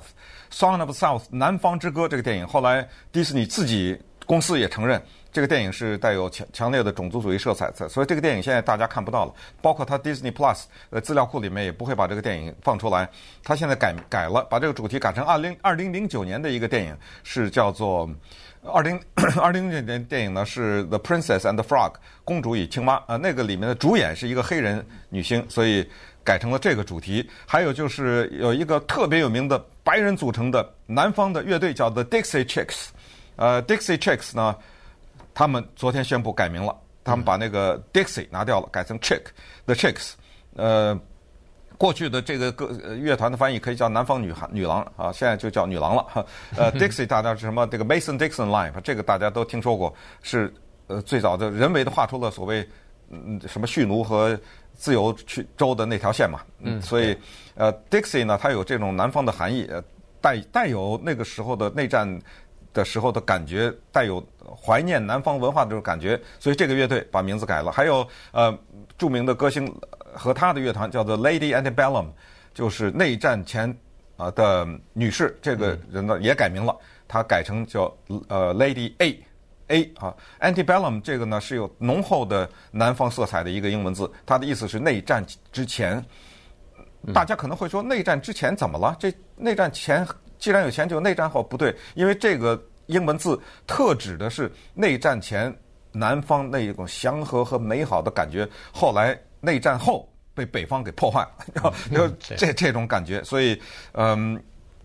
[0.52, 5.00] 《Song of the South》南方之歌这个电影，后来迪士尼自己公司也承认
[5.30, 13.08] 这个电影是带有强强烈的种族主义色彩的，所以这个电影现在大家看不到了，包括它 Disney Plus 的资料库里面也不会把这个电影放出来。
[13.44, 18.10] 它现在改改了，把这个主题改成二零二零零九年的一个电影，是叫做
[18.64, 19.00] 二零
[19.40, 21.92] 二零零九年电影呢是《The Princess and the Frog》
[22.24, 25.88] 公主与青蛙啊，那个里面的主演是一个黑人女星，所以。
[26.22, 32.88] 改成了这个主题，还有就是有一个特别有名的白人组成的南方的乐队叫 The Dixie Chicks，
[33.36, 34.54] 呃，Dixie Chicks 呢，
[35.34, 40.12] 他们昨天宣布改名了，他们把那个 Dixie 拿掉了，改成 Chick，The Chicks，
[40.56, 40.98] 呃，
[41.78, 46.26] 过去的这个歌乐团的翻译可以叫南方女孩女郎啊，现在就叫女郎了。
[46.54, 47.66] 呃， Dixie 大家是什么？
[47.68, 50.52] 这个 Mason-Dixon Line，这个大家都听说过，是
[50.86, 52.68] 呃最早的人为的画出了所谓
[53.08, 54.38] 嗯什么蓄奴和。
[54.80, 57.14] 自由去州的那条线嘛，嗯，所以，
[57.54, 59.84] 呃，Dixie 呢，它有这种南方的含义，呃，
[60.22, 62.18] 带带有那个时候的内战
[62.72, 67.70] 的时候的感觉，带有怀念南方文化的这种感觉，所以这个乐队把名字改了。
[67.70, 68.58] 还有，呃，
[68.96, 69.70] 著名的歌星
[70.14, 72.06] 和他的乐团叫做 Lady Antebellum，
[72.54, 73.76] 就是内战前
[74.16, 76.74] 啊的女士，这个人呢也改名了，
[77.06, 77.94] 他改成叫
[78.28, 79.22] 呃 Lady A。
[79.70, 86.04] A 啊，antebellum 这个呢是有浓厚的南方色彩的一个英文字，它的意思是内战之前。
[87.14, 88.94] 大家可能会说，内战之前怎么了？
[88.98, 90.06] 这内战前
[90.38, 95.50] 既然有钱，就内战后不对，因为这个英文字特指的是内战前
[95.92, 101.26] 南方那一种祥和和美好的感觉，后来内战后被北方给破坏，
[101.90, 103.60] 就这这种感觉，所以
[103.92, 104.38] 嗯。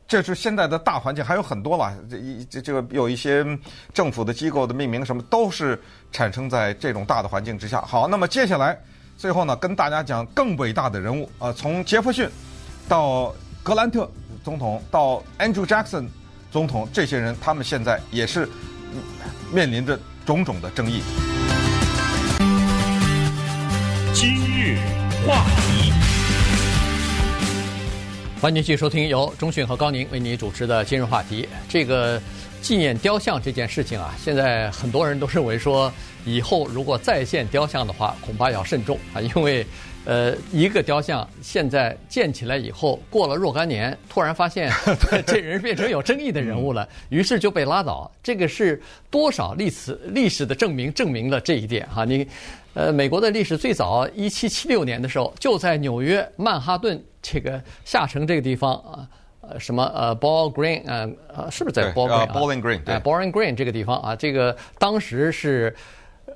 [0.08, 1.92] 这是现在的大环境，还有很多了。
[2.08, 3.44] 这一这这个有一些
[3.92, 7.82] 政府的机构的命名什么，都是产生在这种大的环境之下。
[7.82, 8.80] 好，那么接下来
[9.18, 12.30] 最后呢，跟大家讲更伟大的人物啊，从杰弗逊
[12.88, 14.08] 到格兰特
[14.44, 16.08] 总统到 Andrew Jackson
[16.52, 18.48] 总统，这些人他们现在也是
[19.52, 21.02] 面临着种种的争议。
[24.14, 24.78] 今日
[25.26, 26.05] 话题。
[28.42, 31.48] 欢迎继续收听由中讯和高宁为你主持的今日话题。
[31.70, 32.22] 这个
[32.62, 35.92] 纪念雕像这件事情啊，现在很多人都认为说，
[36.26, 39.66] 以后如果再现雕像的话，恐怕要慎重啊，因为
[40.04, 44.72] 呃，一个雕像现在建起来以后，过了若干年，突然发现
[45.26, 48.12] 这人变成有争议的人物了，于是就被拉倒。
[48.22, 52.04] 这个是多少历史历史的证明证明了这一点哈？
[52.06, 52.28] 你
[52.76, 57.04] 呃，美国的历史最早一七七六年的时候，就在纽约曼哈顿。
[57.28, 59.10] 这个下城这个地方啊，
[59.42, 65.76] 呃，什么呃，Ball Green 啊，呃，是不是在 Ball Green 啊？Bowling Green，对，Bowling Green 这个地方啊，这个当时是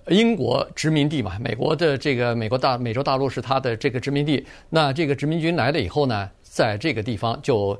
[0.08, 4.43] 英国殖民地嘛，美国的这个美国大美洲大陆是它的这个殖民地。
[4.67, 7.80] 那这个殖民军来了以后呢，在这个地方就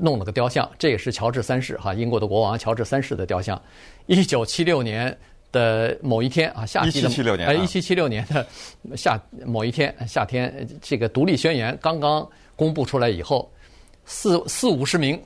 [0.00, 3.62] 弄了个雕像，这也是乔治三世哈，英国的国王乔治三世的雕像。
[4.06, 5.16] 一九七六年
[5.52, 7.08] 的某一天啊，夏季的，
[7.46, 8.46] 呃，一七七六年的
[8.96, 13.50] 夏某一天夏天，这个独立宣言刚刚公布出来以后，
[14.04, 15.20] 四四五十名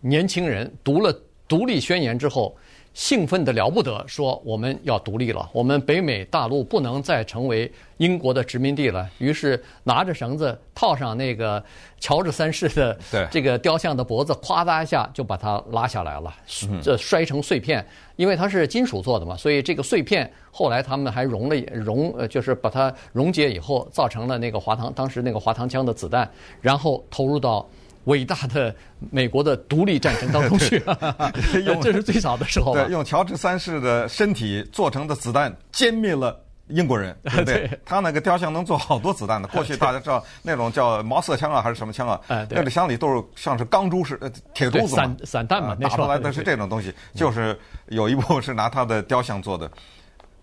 [0.00, 1.12] 年轻人读了
[1.48, 2.56] 独立宣言之后，
[2.94, 9.08] 兴奋的了不得，说我们要独立了，我们北美大陆不能再成为英国的殖民地了。
[9.18, 11.62] 于是拿着绳子套上那个
[11.98, 12.98] 乔治三世的
[13.30, 16.34] 这个雕像的脖子，咵嗒一下就把它拉下来了，
[16.82, 17.84] 这摔成碎片。
[18.16, 27.66] 因为它是金属做的嘛，所以这个碎片后来他们还熔了熔，呃，就是把它溶解以后，造成了那个滑膛，当时那个滑膛枪的子弹，然后投入到
[28.04, 28.74] 伟大的
[29.10, 30.82] 美国的独立战争当中去，
[31.64, 32.74] 用这是最早的时候。
[32.74, 36.38] 对，用乔治三世的身体做成的子弹歼灭了。
[36.68, 37.66] 英国人 对不对？
[37.66, 39.48] 对他那个雕像能做好多子弹的。
[39.48, 42.18] 过去大家知道那种叫毛瑟枪啊，还是什么枪啊？
[42.48, 46.94] 那个枪里都是像是钢珠似的铁珠子嘛，散散弹嘛，打出来的是这种东西。
[47.14, 49.70] 就是有一部是拿他的雕像做的。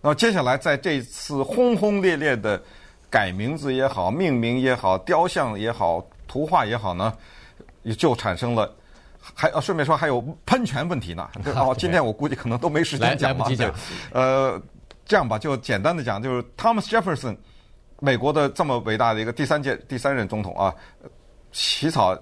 [0.02, 2.62] 那么接下来在这次轰轰烈烈的
[3.10, 7.12] 改名字也好、命名也好、雕像也好、图画也好呢，
[7.90, 8.74] 也就产生了。
[9.34, 11.30] 还顺便说还有喷泉问题呢。
[11.56, 13.48] 哦，今天我估计可能都没时间讲嘛。
[13.50, 13.72] 对，
[14.14, 14.62] 呃。
[15.06, 17.36] 这样吧，就简单的讲，就是 Thomas Jefferson，
[18.00, 20.72] 美国的这么伟大的一个第三届第三任总统啊，
[21.52, 22.16] 起草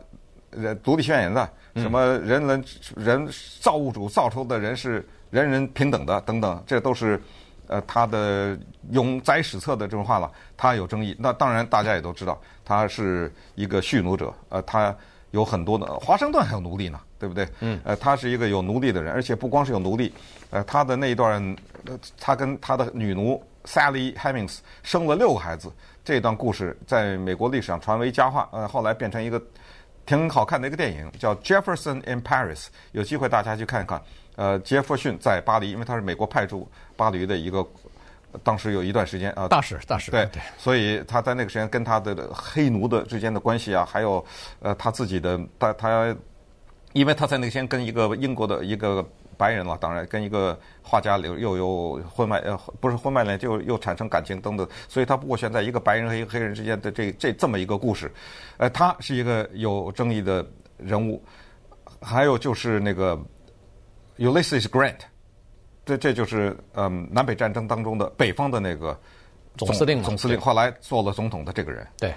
[0.51, 2.63] 呃独立宣言的，什么人人
[2.95, 7.21] 人造物主造出的人是人人平等的等等，这都是
[7.67, 8.57] 呃他的
[8.91, 10.31] 永载史册的这种话了。
[10.55, 14.95] 他有争议，那当然大家也都知道，他是一个蓄奴者，呃，他
[15.31, 17.47] 有很多的华盛顿还有奴隶呢，对不对？
[17.59, 20.13] 嗯，呃，他是一个有奴隶的人，而且不光是有奴隶，
[20.49, 21.41] 呃，他的那一段。
[21.85, 25.71] 呃他跟他的女奴 Sally Hemings 生了六个孩子，
[26.03, 28.49] 这段故事在美国历史上传为佳话。
[28.51, 29.41] 呃，后来变成一个
[30.05, 34.01] 挺好看的一个电影，叫《Jefferson in Paris》，有机会大家去看一看。
[34.35, 37.65] 呃，杰弗逊在巴黎，因为他是美国派驻巴黎的一个，
[38.43, 40.11] 当时有一段时间啊，大使大使。
[40.11, 44.23] 对对，所以他在那个时间跟他的黑奴的之间的关系啊，还有
[44.59, 46.15] 呃他自己的他他，
[46.93, 49.05] 因为他在那个时间跟一个英国的一个。
[49.39, 58.11] 白人了，当然跟一个画家又又有婚外呃不是婚外恋，就又产生感情等等，所以他不过选在一个白人和一个黑人之间的这这这么一个故事，
[58.57, 60.43] 呃，他是一个有争议的
[60.75, 61.23] 人物，
[62.01, 63.15] 还有就是那个
[64.17, 65.01] Ulysses Grant，
[65.87, 68.99] 这这就是嗯南北战争当中的北方的那个
[69.55, 72.13] 总司令嘛，总司令后来做了总统的这个人，对。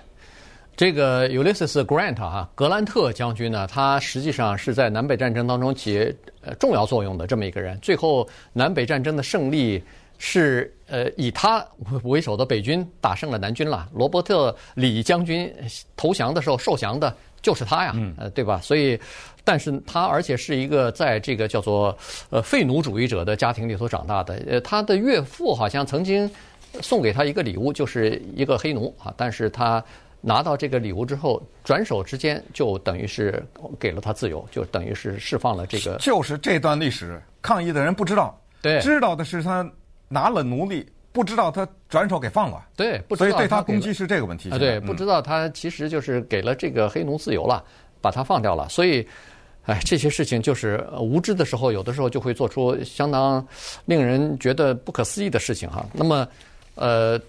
[0.76, 7.78] 这个 Ulysses Grant 哈，格兰特将军呢，他实际上是在南北战争当中起呃重要作用的这么一个人。
[7.80, 9.82] 最后南北战争的胜利
[10.16, 11.62] 是呃以他
[12.04, 13.90] 为首的北军打胜了南军了。
[13.92, 15.52] 罗伯特李将军
[15.96, 18.58] 投降的时候受降的就是他呀，呃对吧？
[18.62, 18.98] 所以，
[19.44, 21.96] 但是他而且是一个在这个叫做
[22.30, 24.34] 呃废奴主义者的家庭里头长大的。
[24.46, 26.30] 呃，他的岳父好像曾经
[26.80, 29.82] 送给他一个礼物，就是一个黑奴啊，但是他。
[30.22, 33.42] 拿到这个礼物之后，转手之间就等于是
[33.78, 35.96] 给了他自由，就等于是释放了这个。
[35.96, 39.66] 就是这段历史，抗议的人不知道，对，知道的是他
[40.08, 44.50] 拿了奴隶，不知道他转手给放了，对，不知道所以对他攻击是这个问题。
[44.50, 47.64] 啊，对，不知道他其实就是给了这个黑奴自由了，
[48.00, 48.68] 把他放掉了。
[48.68, 49.06] 所以，
[49.64, 53.46] 哎，这些事情就是无知的时候，有的时候就会做出相当
[53.84, 55.86] 令人觉得不可思议的事情哈。
[55.92, 56.28] 那么，
[56.74, 57.20] 呃，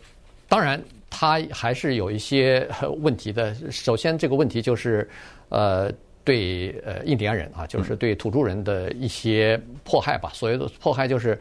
[0.47, 0.81] 当然。
[1.13, 2.65] 他还是有一些
[3.01, 3.53] 问题的。
[3.69, 5.05] 首先，这个问题就是，
[5.49, 5.91] 呃，
[6.23, 10.31] 对呃印第安人啊，就是对土著人的一些迫害吧。
[10.33, 11.37] 所谓的迫害就是，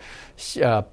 [0.61, 0.85] 呃，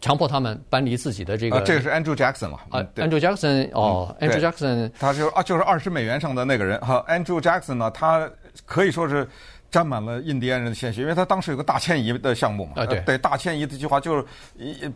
[0.00, 1.56] 强迫他们搬离自己的这个。
[1.56, 2.58] 啊，这个是 Andrew Jackson 嘛？
[2.70, 7.04] 啊，Andrew Jackson 哦，Andrew Jackson，他就啊，就是二十美元上的那个人哈。
[7.08, 8.30] Andrew Jackson 呢，他
[8.64, 9.28] 可以说是。
[9.68, 12.74] 沾满了印第安人的鲜血，因为他当时有个大迁移的项目嘛。
[12.76, 14.24] 啊，对，对，大迁移的计划就是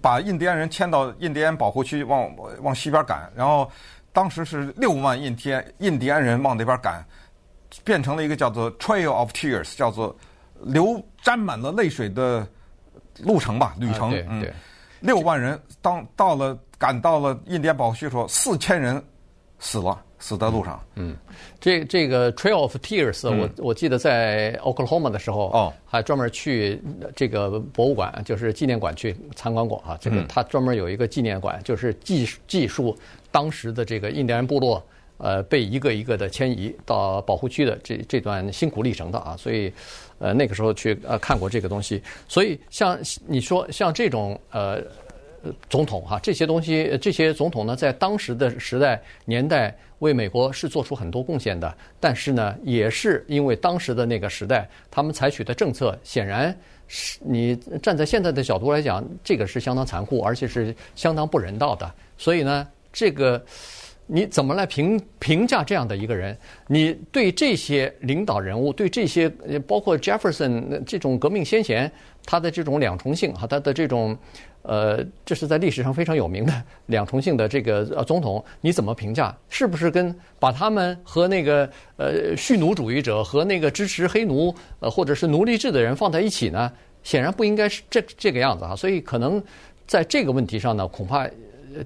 [0.01, 2.31] 把印第安人迁到印第安保护区，往
[2.63, 3.31] 往西边赶。
[3.35, 3.69] 然后
[4.13, 7.05] 当时是六万印第安印第安人往那边赶，
[7.85, 10.17] 变成了一个叫做 Trail of Tears，叫做
[10.63, 12.47] 流沾满了泪水的
[13.19, 14.11] 路程吧，旅程。
[14.11, 14.55] 啊、对，对，
[15.01, 19.03] 六万人当到了赶到了印第安保护区的时候，四千人
[19.59, 20.01] 死了。
[20.23, 20.79] 死在路上。
[20.97, 21.17] 嗯，
[21.59, 26.79] 这这个 Trail of Tears，我我记得在 Oklahoma 的时候，哦，还专门去
[27.17, 29.97] 这个博物馆，就是纪念馆去参观过啊。
[29.99, 32.95] 这个他专门有一个纪念馆，就是记记述
[33.31, 34.87] 当时的这个印第安部落，
[35.23, 39.37] 呃，被一个一个的迁移到保护区的这这段辛苦历程的啊。
[39.37, 39.73] 所以，
[40.19, 42.03] 呃，那个时候去呃看过这个东西。
[42.27, 44.83] 所以，像你说像这种呃
[45.69, 49.77] 总统哈，这些东西这些总统呢，在当时的时代年代。
[50.01, 56.59] 为美国是做出很多贡献的，但是呢，也是因为当时的那个时代，他们采取的政策，显然
[56.89, 61.95] 是你站在现在的角度来讲，这个是相当残酷，而且是相当不人道的。
[62.17, 63.45] 所以呢，这个
[64.13, 66.37] 你怎么来评评价这样的一个人？
[66.67, 69.29] 你对这些领导人物，对这些
[69.67, 71.91] 包括 Jefferson 这种革命先贤，
[72.25, 74.17] 他的这种两重性哈，他的这种。
[74.63, 76.53] 呃，这是在历史上非常有名的
[76.85, 79.35] 两重性的这个呃总统，你怎么评价？
[79.49, 86.71] 是不是跟把他们和那个呃蓄奴主义者和那个支持黑奴呃或者是奴隶制的人放在一起呢？
[87.03, 88.77] 显然不应该是这这个样子啊。
[88.77, 89.43] 所以可能
[89.87, 91.27] 在这个问题上呢，恐怕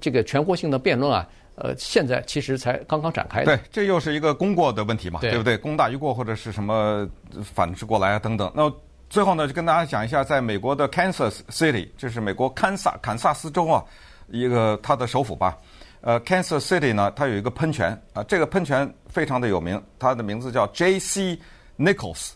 [0.01, 3.57] 这个全国性的辩论啊，呃，现在其实才刚刚展开的。
[3.57, 5.57] 对，这又是一个功过的问题嘛，对，对不对？
[5.57, 7.09] 功大于过或者是什么
[7.43, 8.51] 反之过来啊等等。
[8.55, 8.73] 那
[9.09, 13.85] 最后呢，就跟大家讲一下，在美国的 Kansas City，这是美国堪萨堪萨斯州啊，
[14.29, 15.57] 一个它的首府吧。
[16.01, 21.39] 呃，Kansas City 呢，它有一个喷泉啊，这个喷泉非常的有名，它的名字叫 J.C.
[21.79, 22.33] Nichols。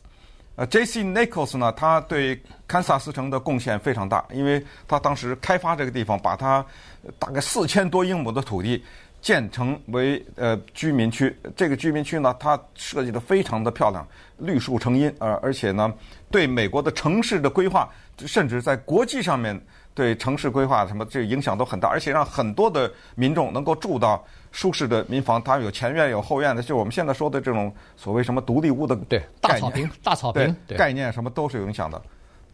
[0.57, 1.05] 呃，J.C.
[1.05, 6.64] Nichols 呢，他对堪萨斯城的贡献非常大，因为他当时开发这个地方，把它
[7.19, 8.83] 大概四千多英亩的土地
[9.21, 11.35] 建成为呃居民区。
[11.57, 14.07] 这个居民区呢，它设计的非常的漂亮，
[14.39, 15.93] 绿树成荫，呃，而且呢，
[16.31, 17.89] 对美国的城市的规划，
[18.19, 19.61] 甚至在国际上面。
[19.95, 32.01] 对城市规划什么这个影响都很大，而且让很多的民众能够住到舒适的民房，它有前院有后院的，就是我们现在说的这种所谓什么独立屋的对大草坪大草坪对概念什么都是有影响的。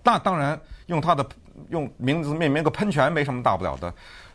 [0.03, 1.23] 那当然用它的
[1.69, 3.93] 用名字命名个喷泉没什么大不了的，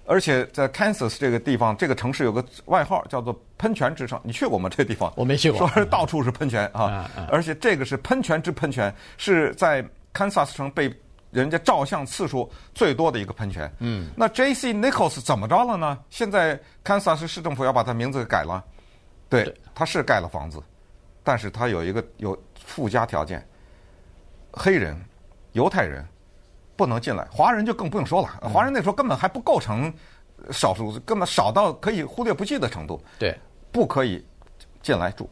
[0.10, 4.68] 而且在 Kansas 这个地方这个城市有个外号叫做喷泉之城，你去过吗？
[4.68, 10.94] 这个地方我没去过，说是到处是喷泉啊，而且这个是喷泉之喷泉，是在堪萨斯城被。
[11.32, 13.72] 人家照相次数最多的一个喷泉。
[13.78, 14.74] 嗯，那 J.C.
[14.74, 16.00] Nichols 怎么着了呢？
[16.10, 18.66] 现在堪萨斯市政府要把他名字给改了。
[19.30, 20.60] 对，他是盖了房子，
[21.24, 22.36] 但是他有一个有
[22.66, 23.48] 附加条件：
[24.52, 25.00] 黑人、
[25.52, 26.04] 犹太人
[26.80, 28.30] 不能进来，华人就更不用说了。
[28.50, 29.94] 华人那时候根本还不构成
[30.50, 33.04] 少数，根本少到可以忽略不计的程度。
[33.20, 33.38] 对，
[33.70, 34.26] 不可以
[34.82, 35.30] 进来住。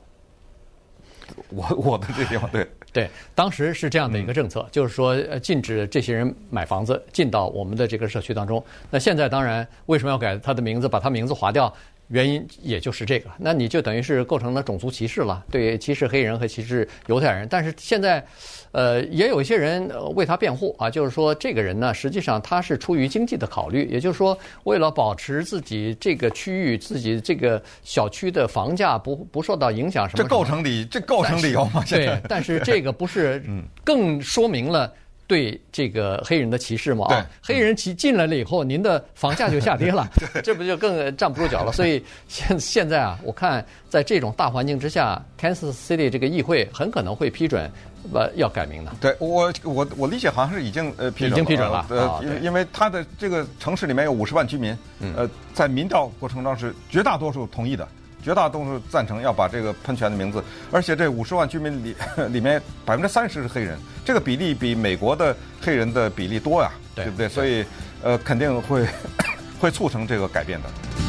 [1.47, 2.69] 我我的这地方对。
[2.91, 8.61] 对，当时是这样的一个政策，嗯、就是说，呃，禁止这些人买房子进到我们的这个社区当中。
[8.89, 11.73] 那现在当然，为什么要改他的名字，把他名字划掉？
[12.09, 17.47] 原因也就是这个，那你就等于是构成了种族歧视了，对，歧视黑人和歧视犹太人。
[17.49, 18.25] 但是现在，
[18.71, 30.29] 呃，也有一些人为他辩护啊，就是说这个人呢，实际上他是出于经济的考虑，也就是说，为了保持自己这个区域、自己这个小区的房价不不受到影响什么，什么。
[30.29, 31.83] 这构成理，这构成理由吗？
[31.89, 33.43] 对，但是 这个不是
[33.83, 34.93] 更说明了。
[35.27, 37.05] 对这个黑人的歧视嘛？
[37.13, 40.07] 啊，黑人其进来了以后，您的房价就下跌了，
[40.41, 41.71] 这不就更站不住脚了？
[41.73, 47.69] 所以现现在啊，我看在这种大环境之下，Kansas City 这个议会很可能会批准，
[48.13, 48.91] 呃，要改名的。
[49.01, 51.85] 对我我我理解好像是已经呃批准了，已经批准了。
[51.89, 54.77] 呃，因因为他的这个城市里面有五十万居民，
[55.15, 57.85] 呃，在民调过程中是绝大多数同意的。
[58.23, 61.95] 绝大多数赞成要把这个喷泉的名字，而且这五十万居民里
[62.29, 67.29] 里面百分之三十是黑人，这个比例比美国的黑人的比例多呀，对不对？
[67.29, 67.65] 所以，
[68.03, 68.85] 呃，肯定会
[69.59, 71.06] 会促成这个改变的。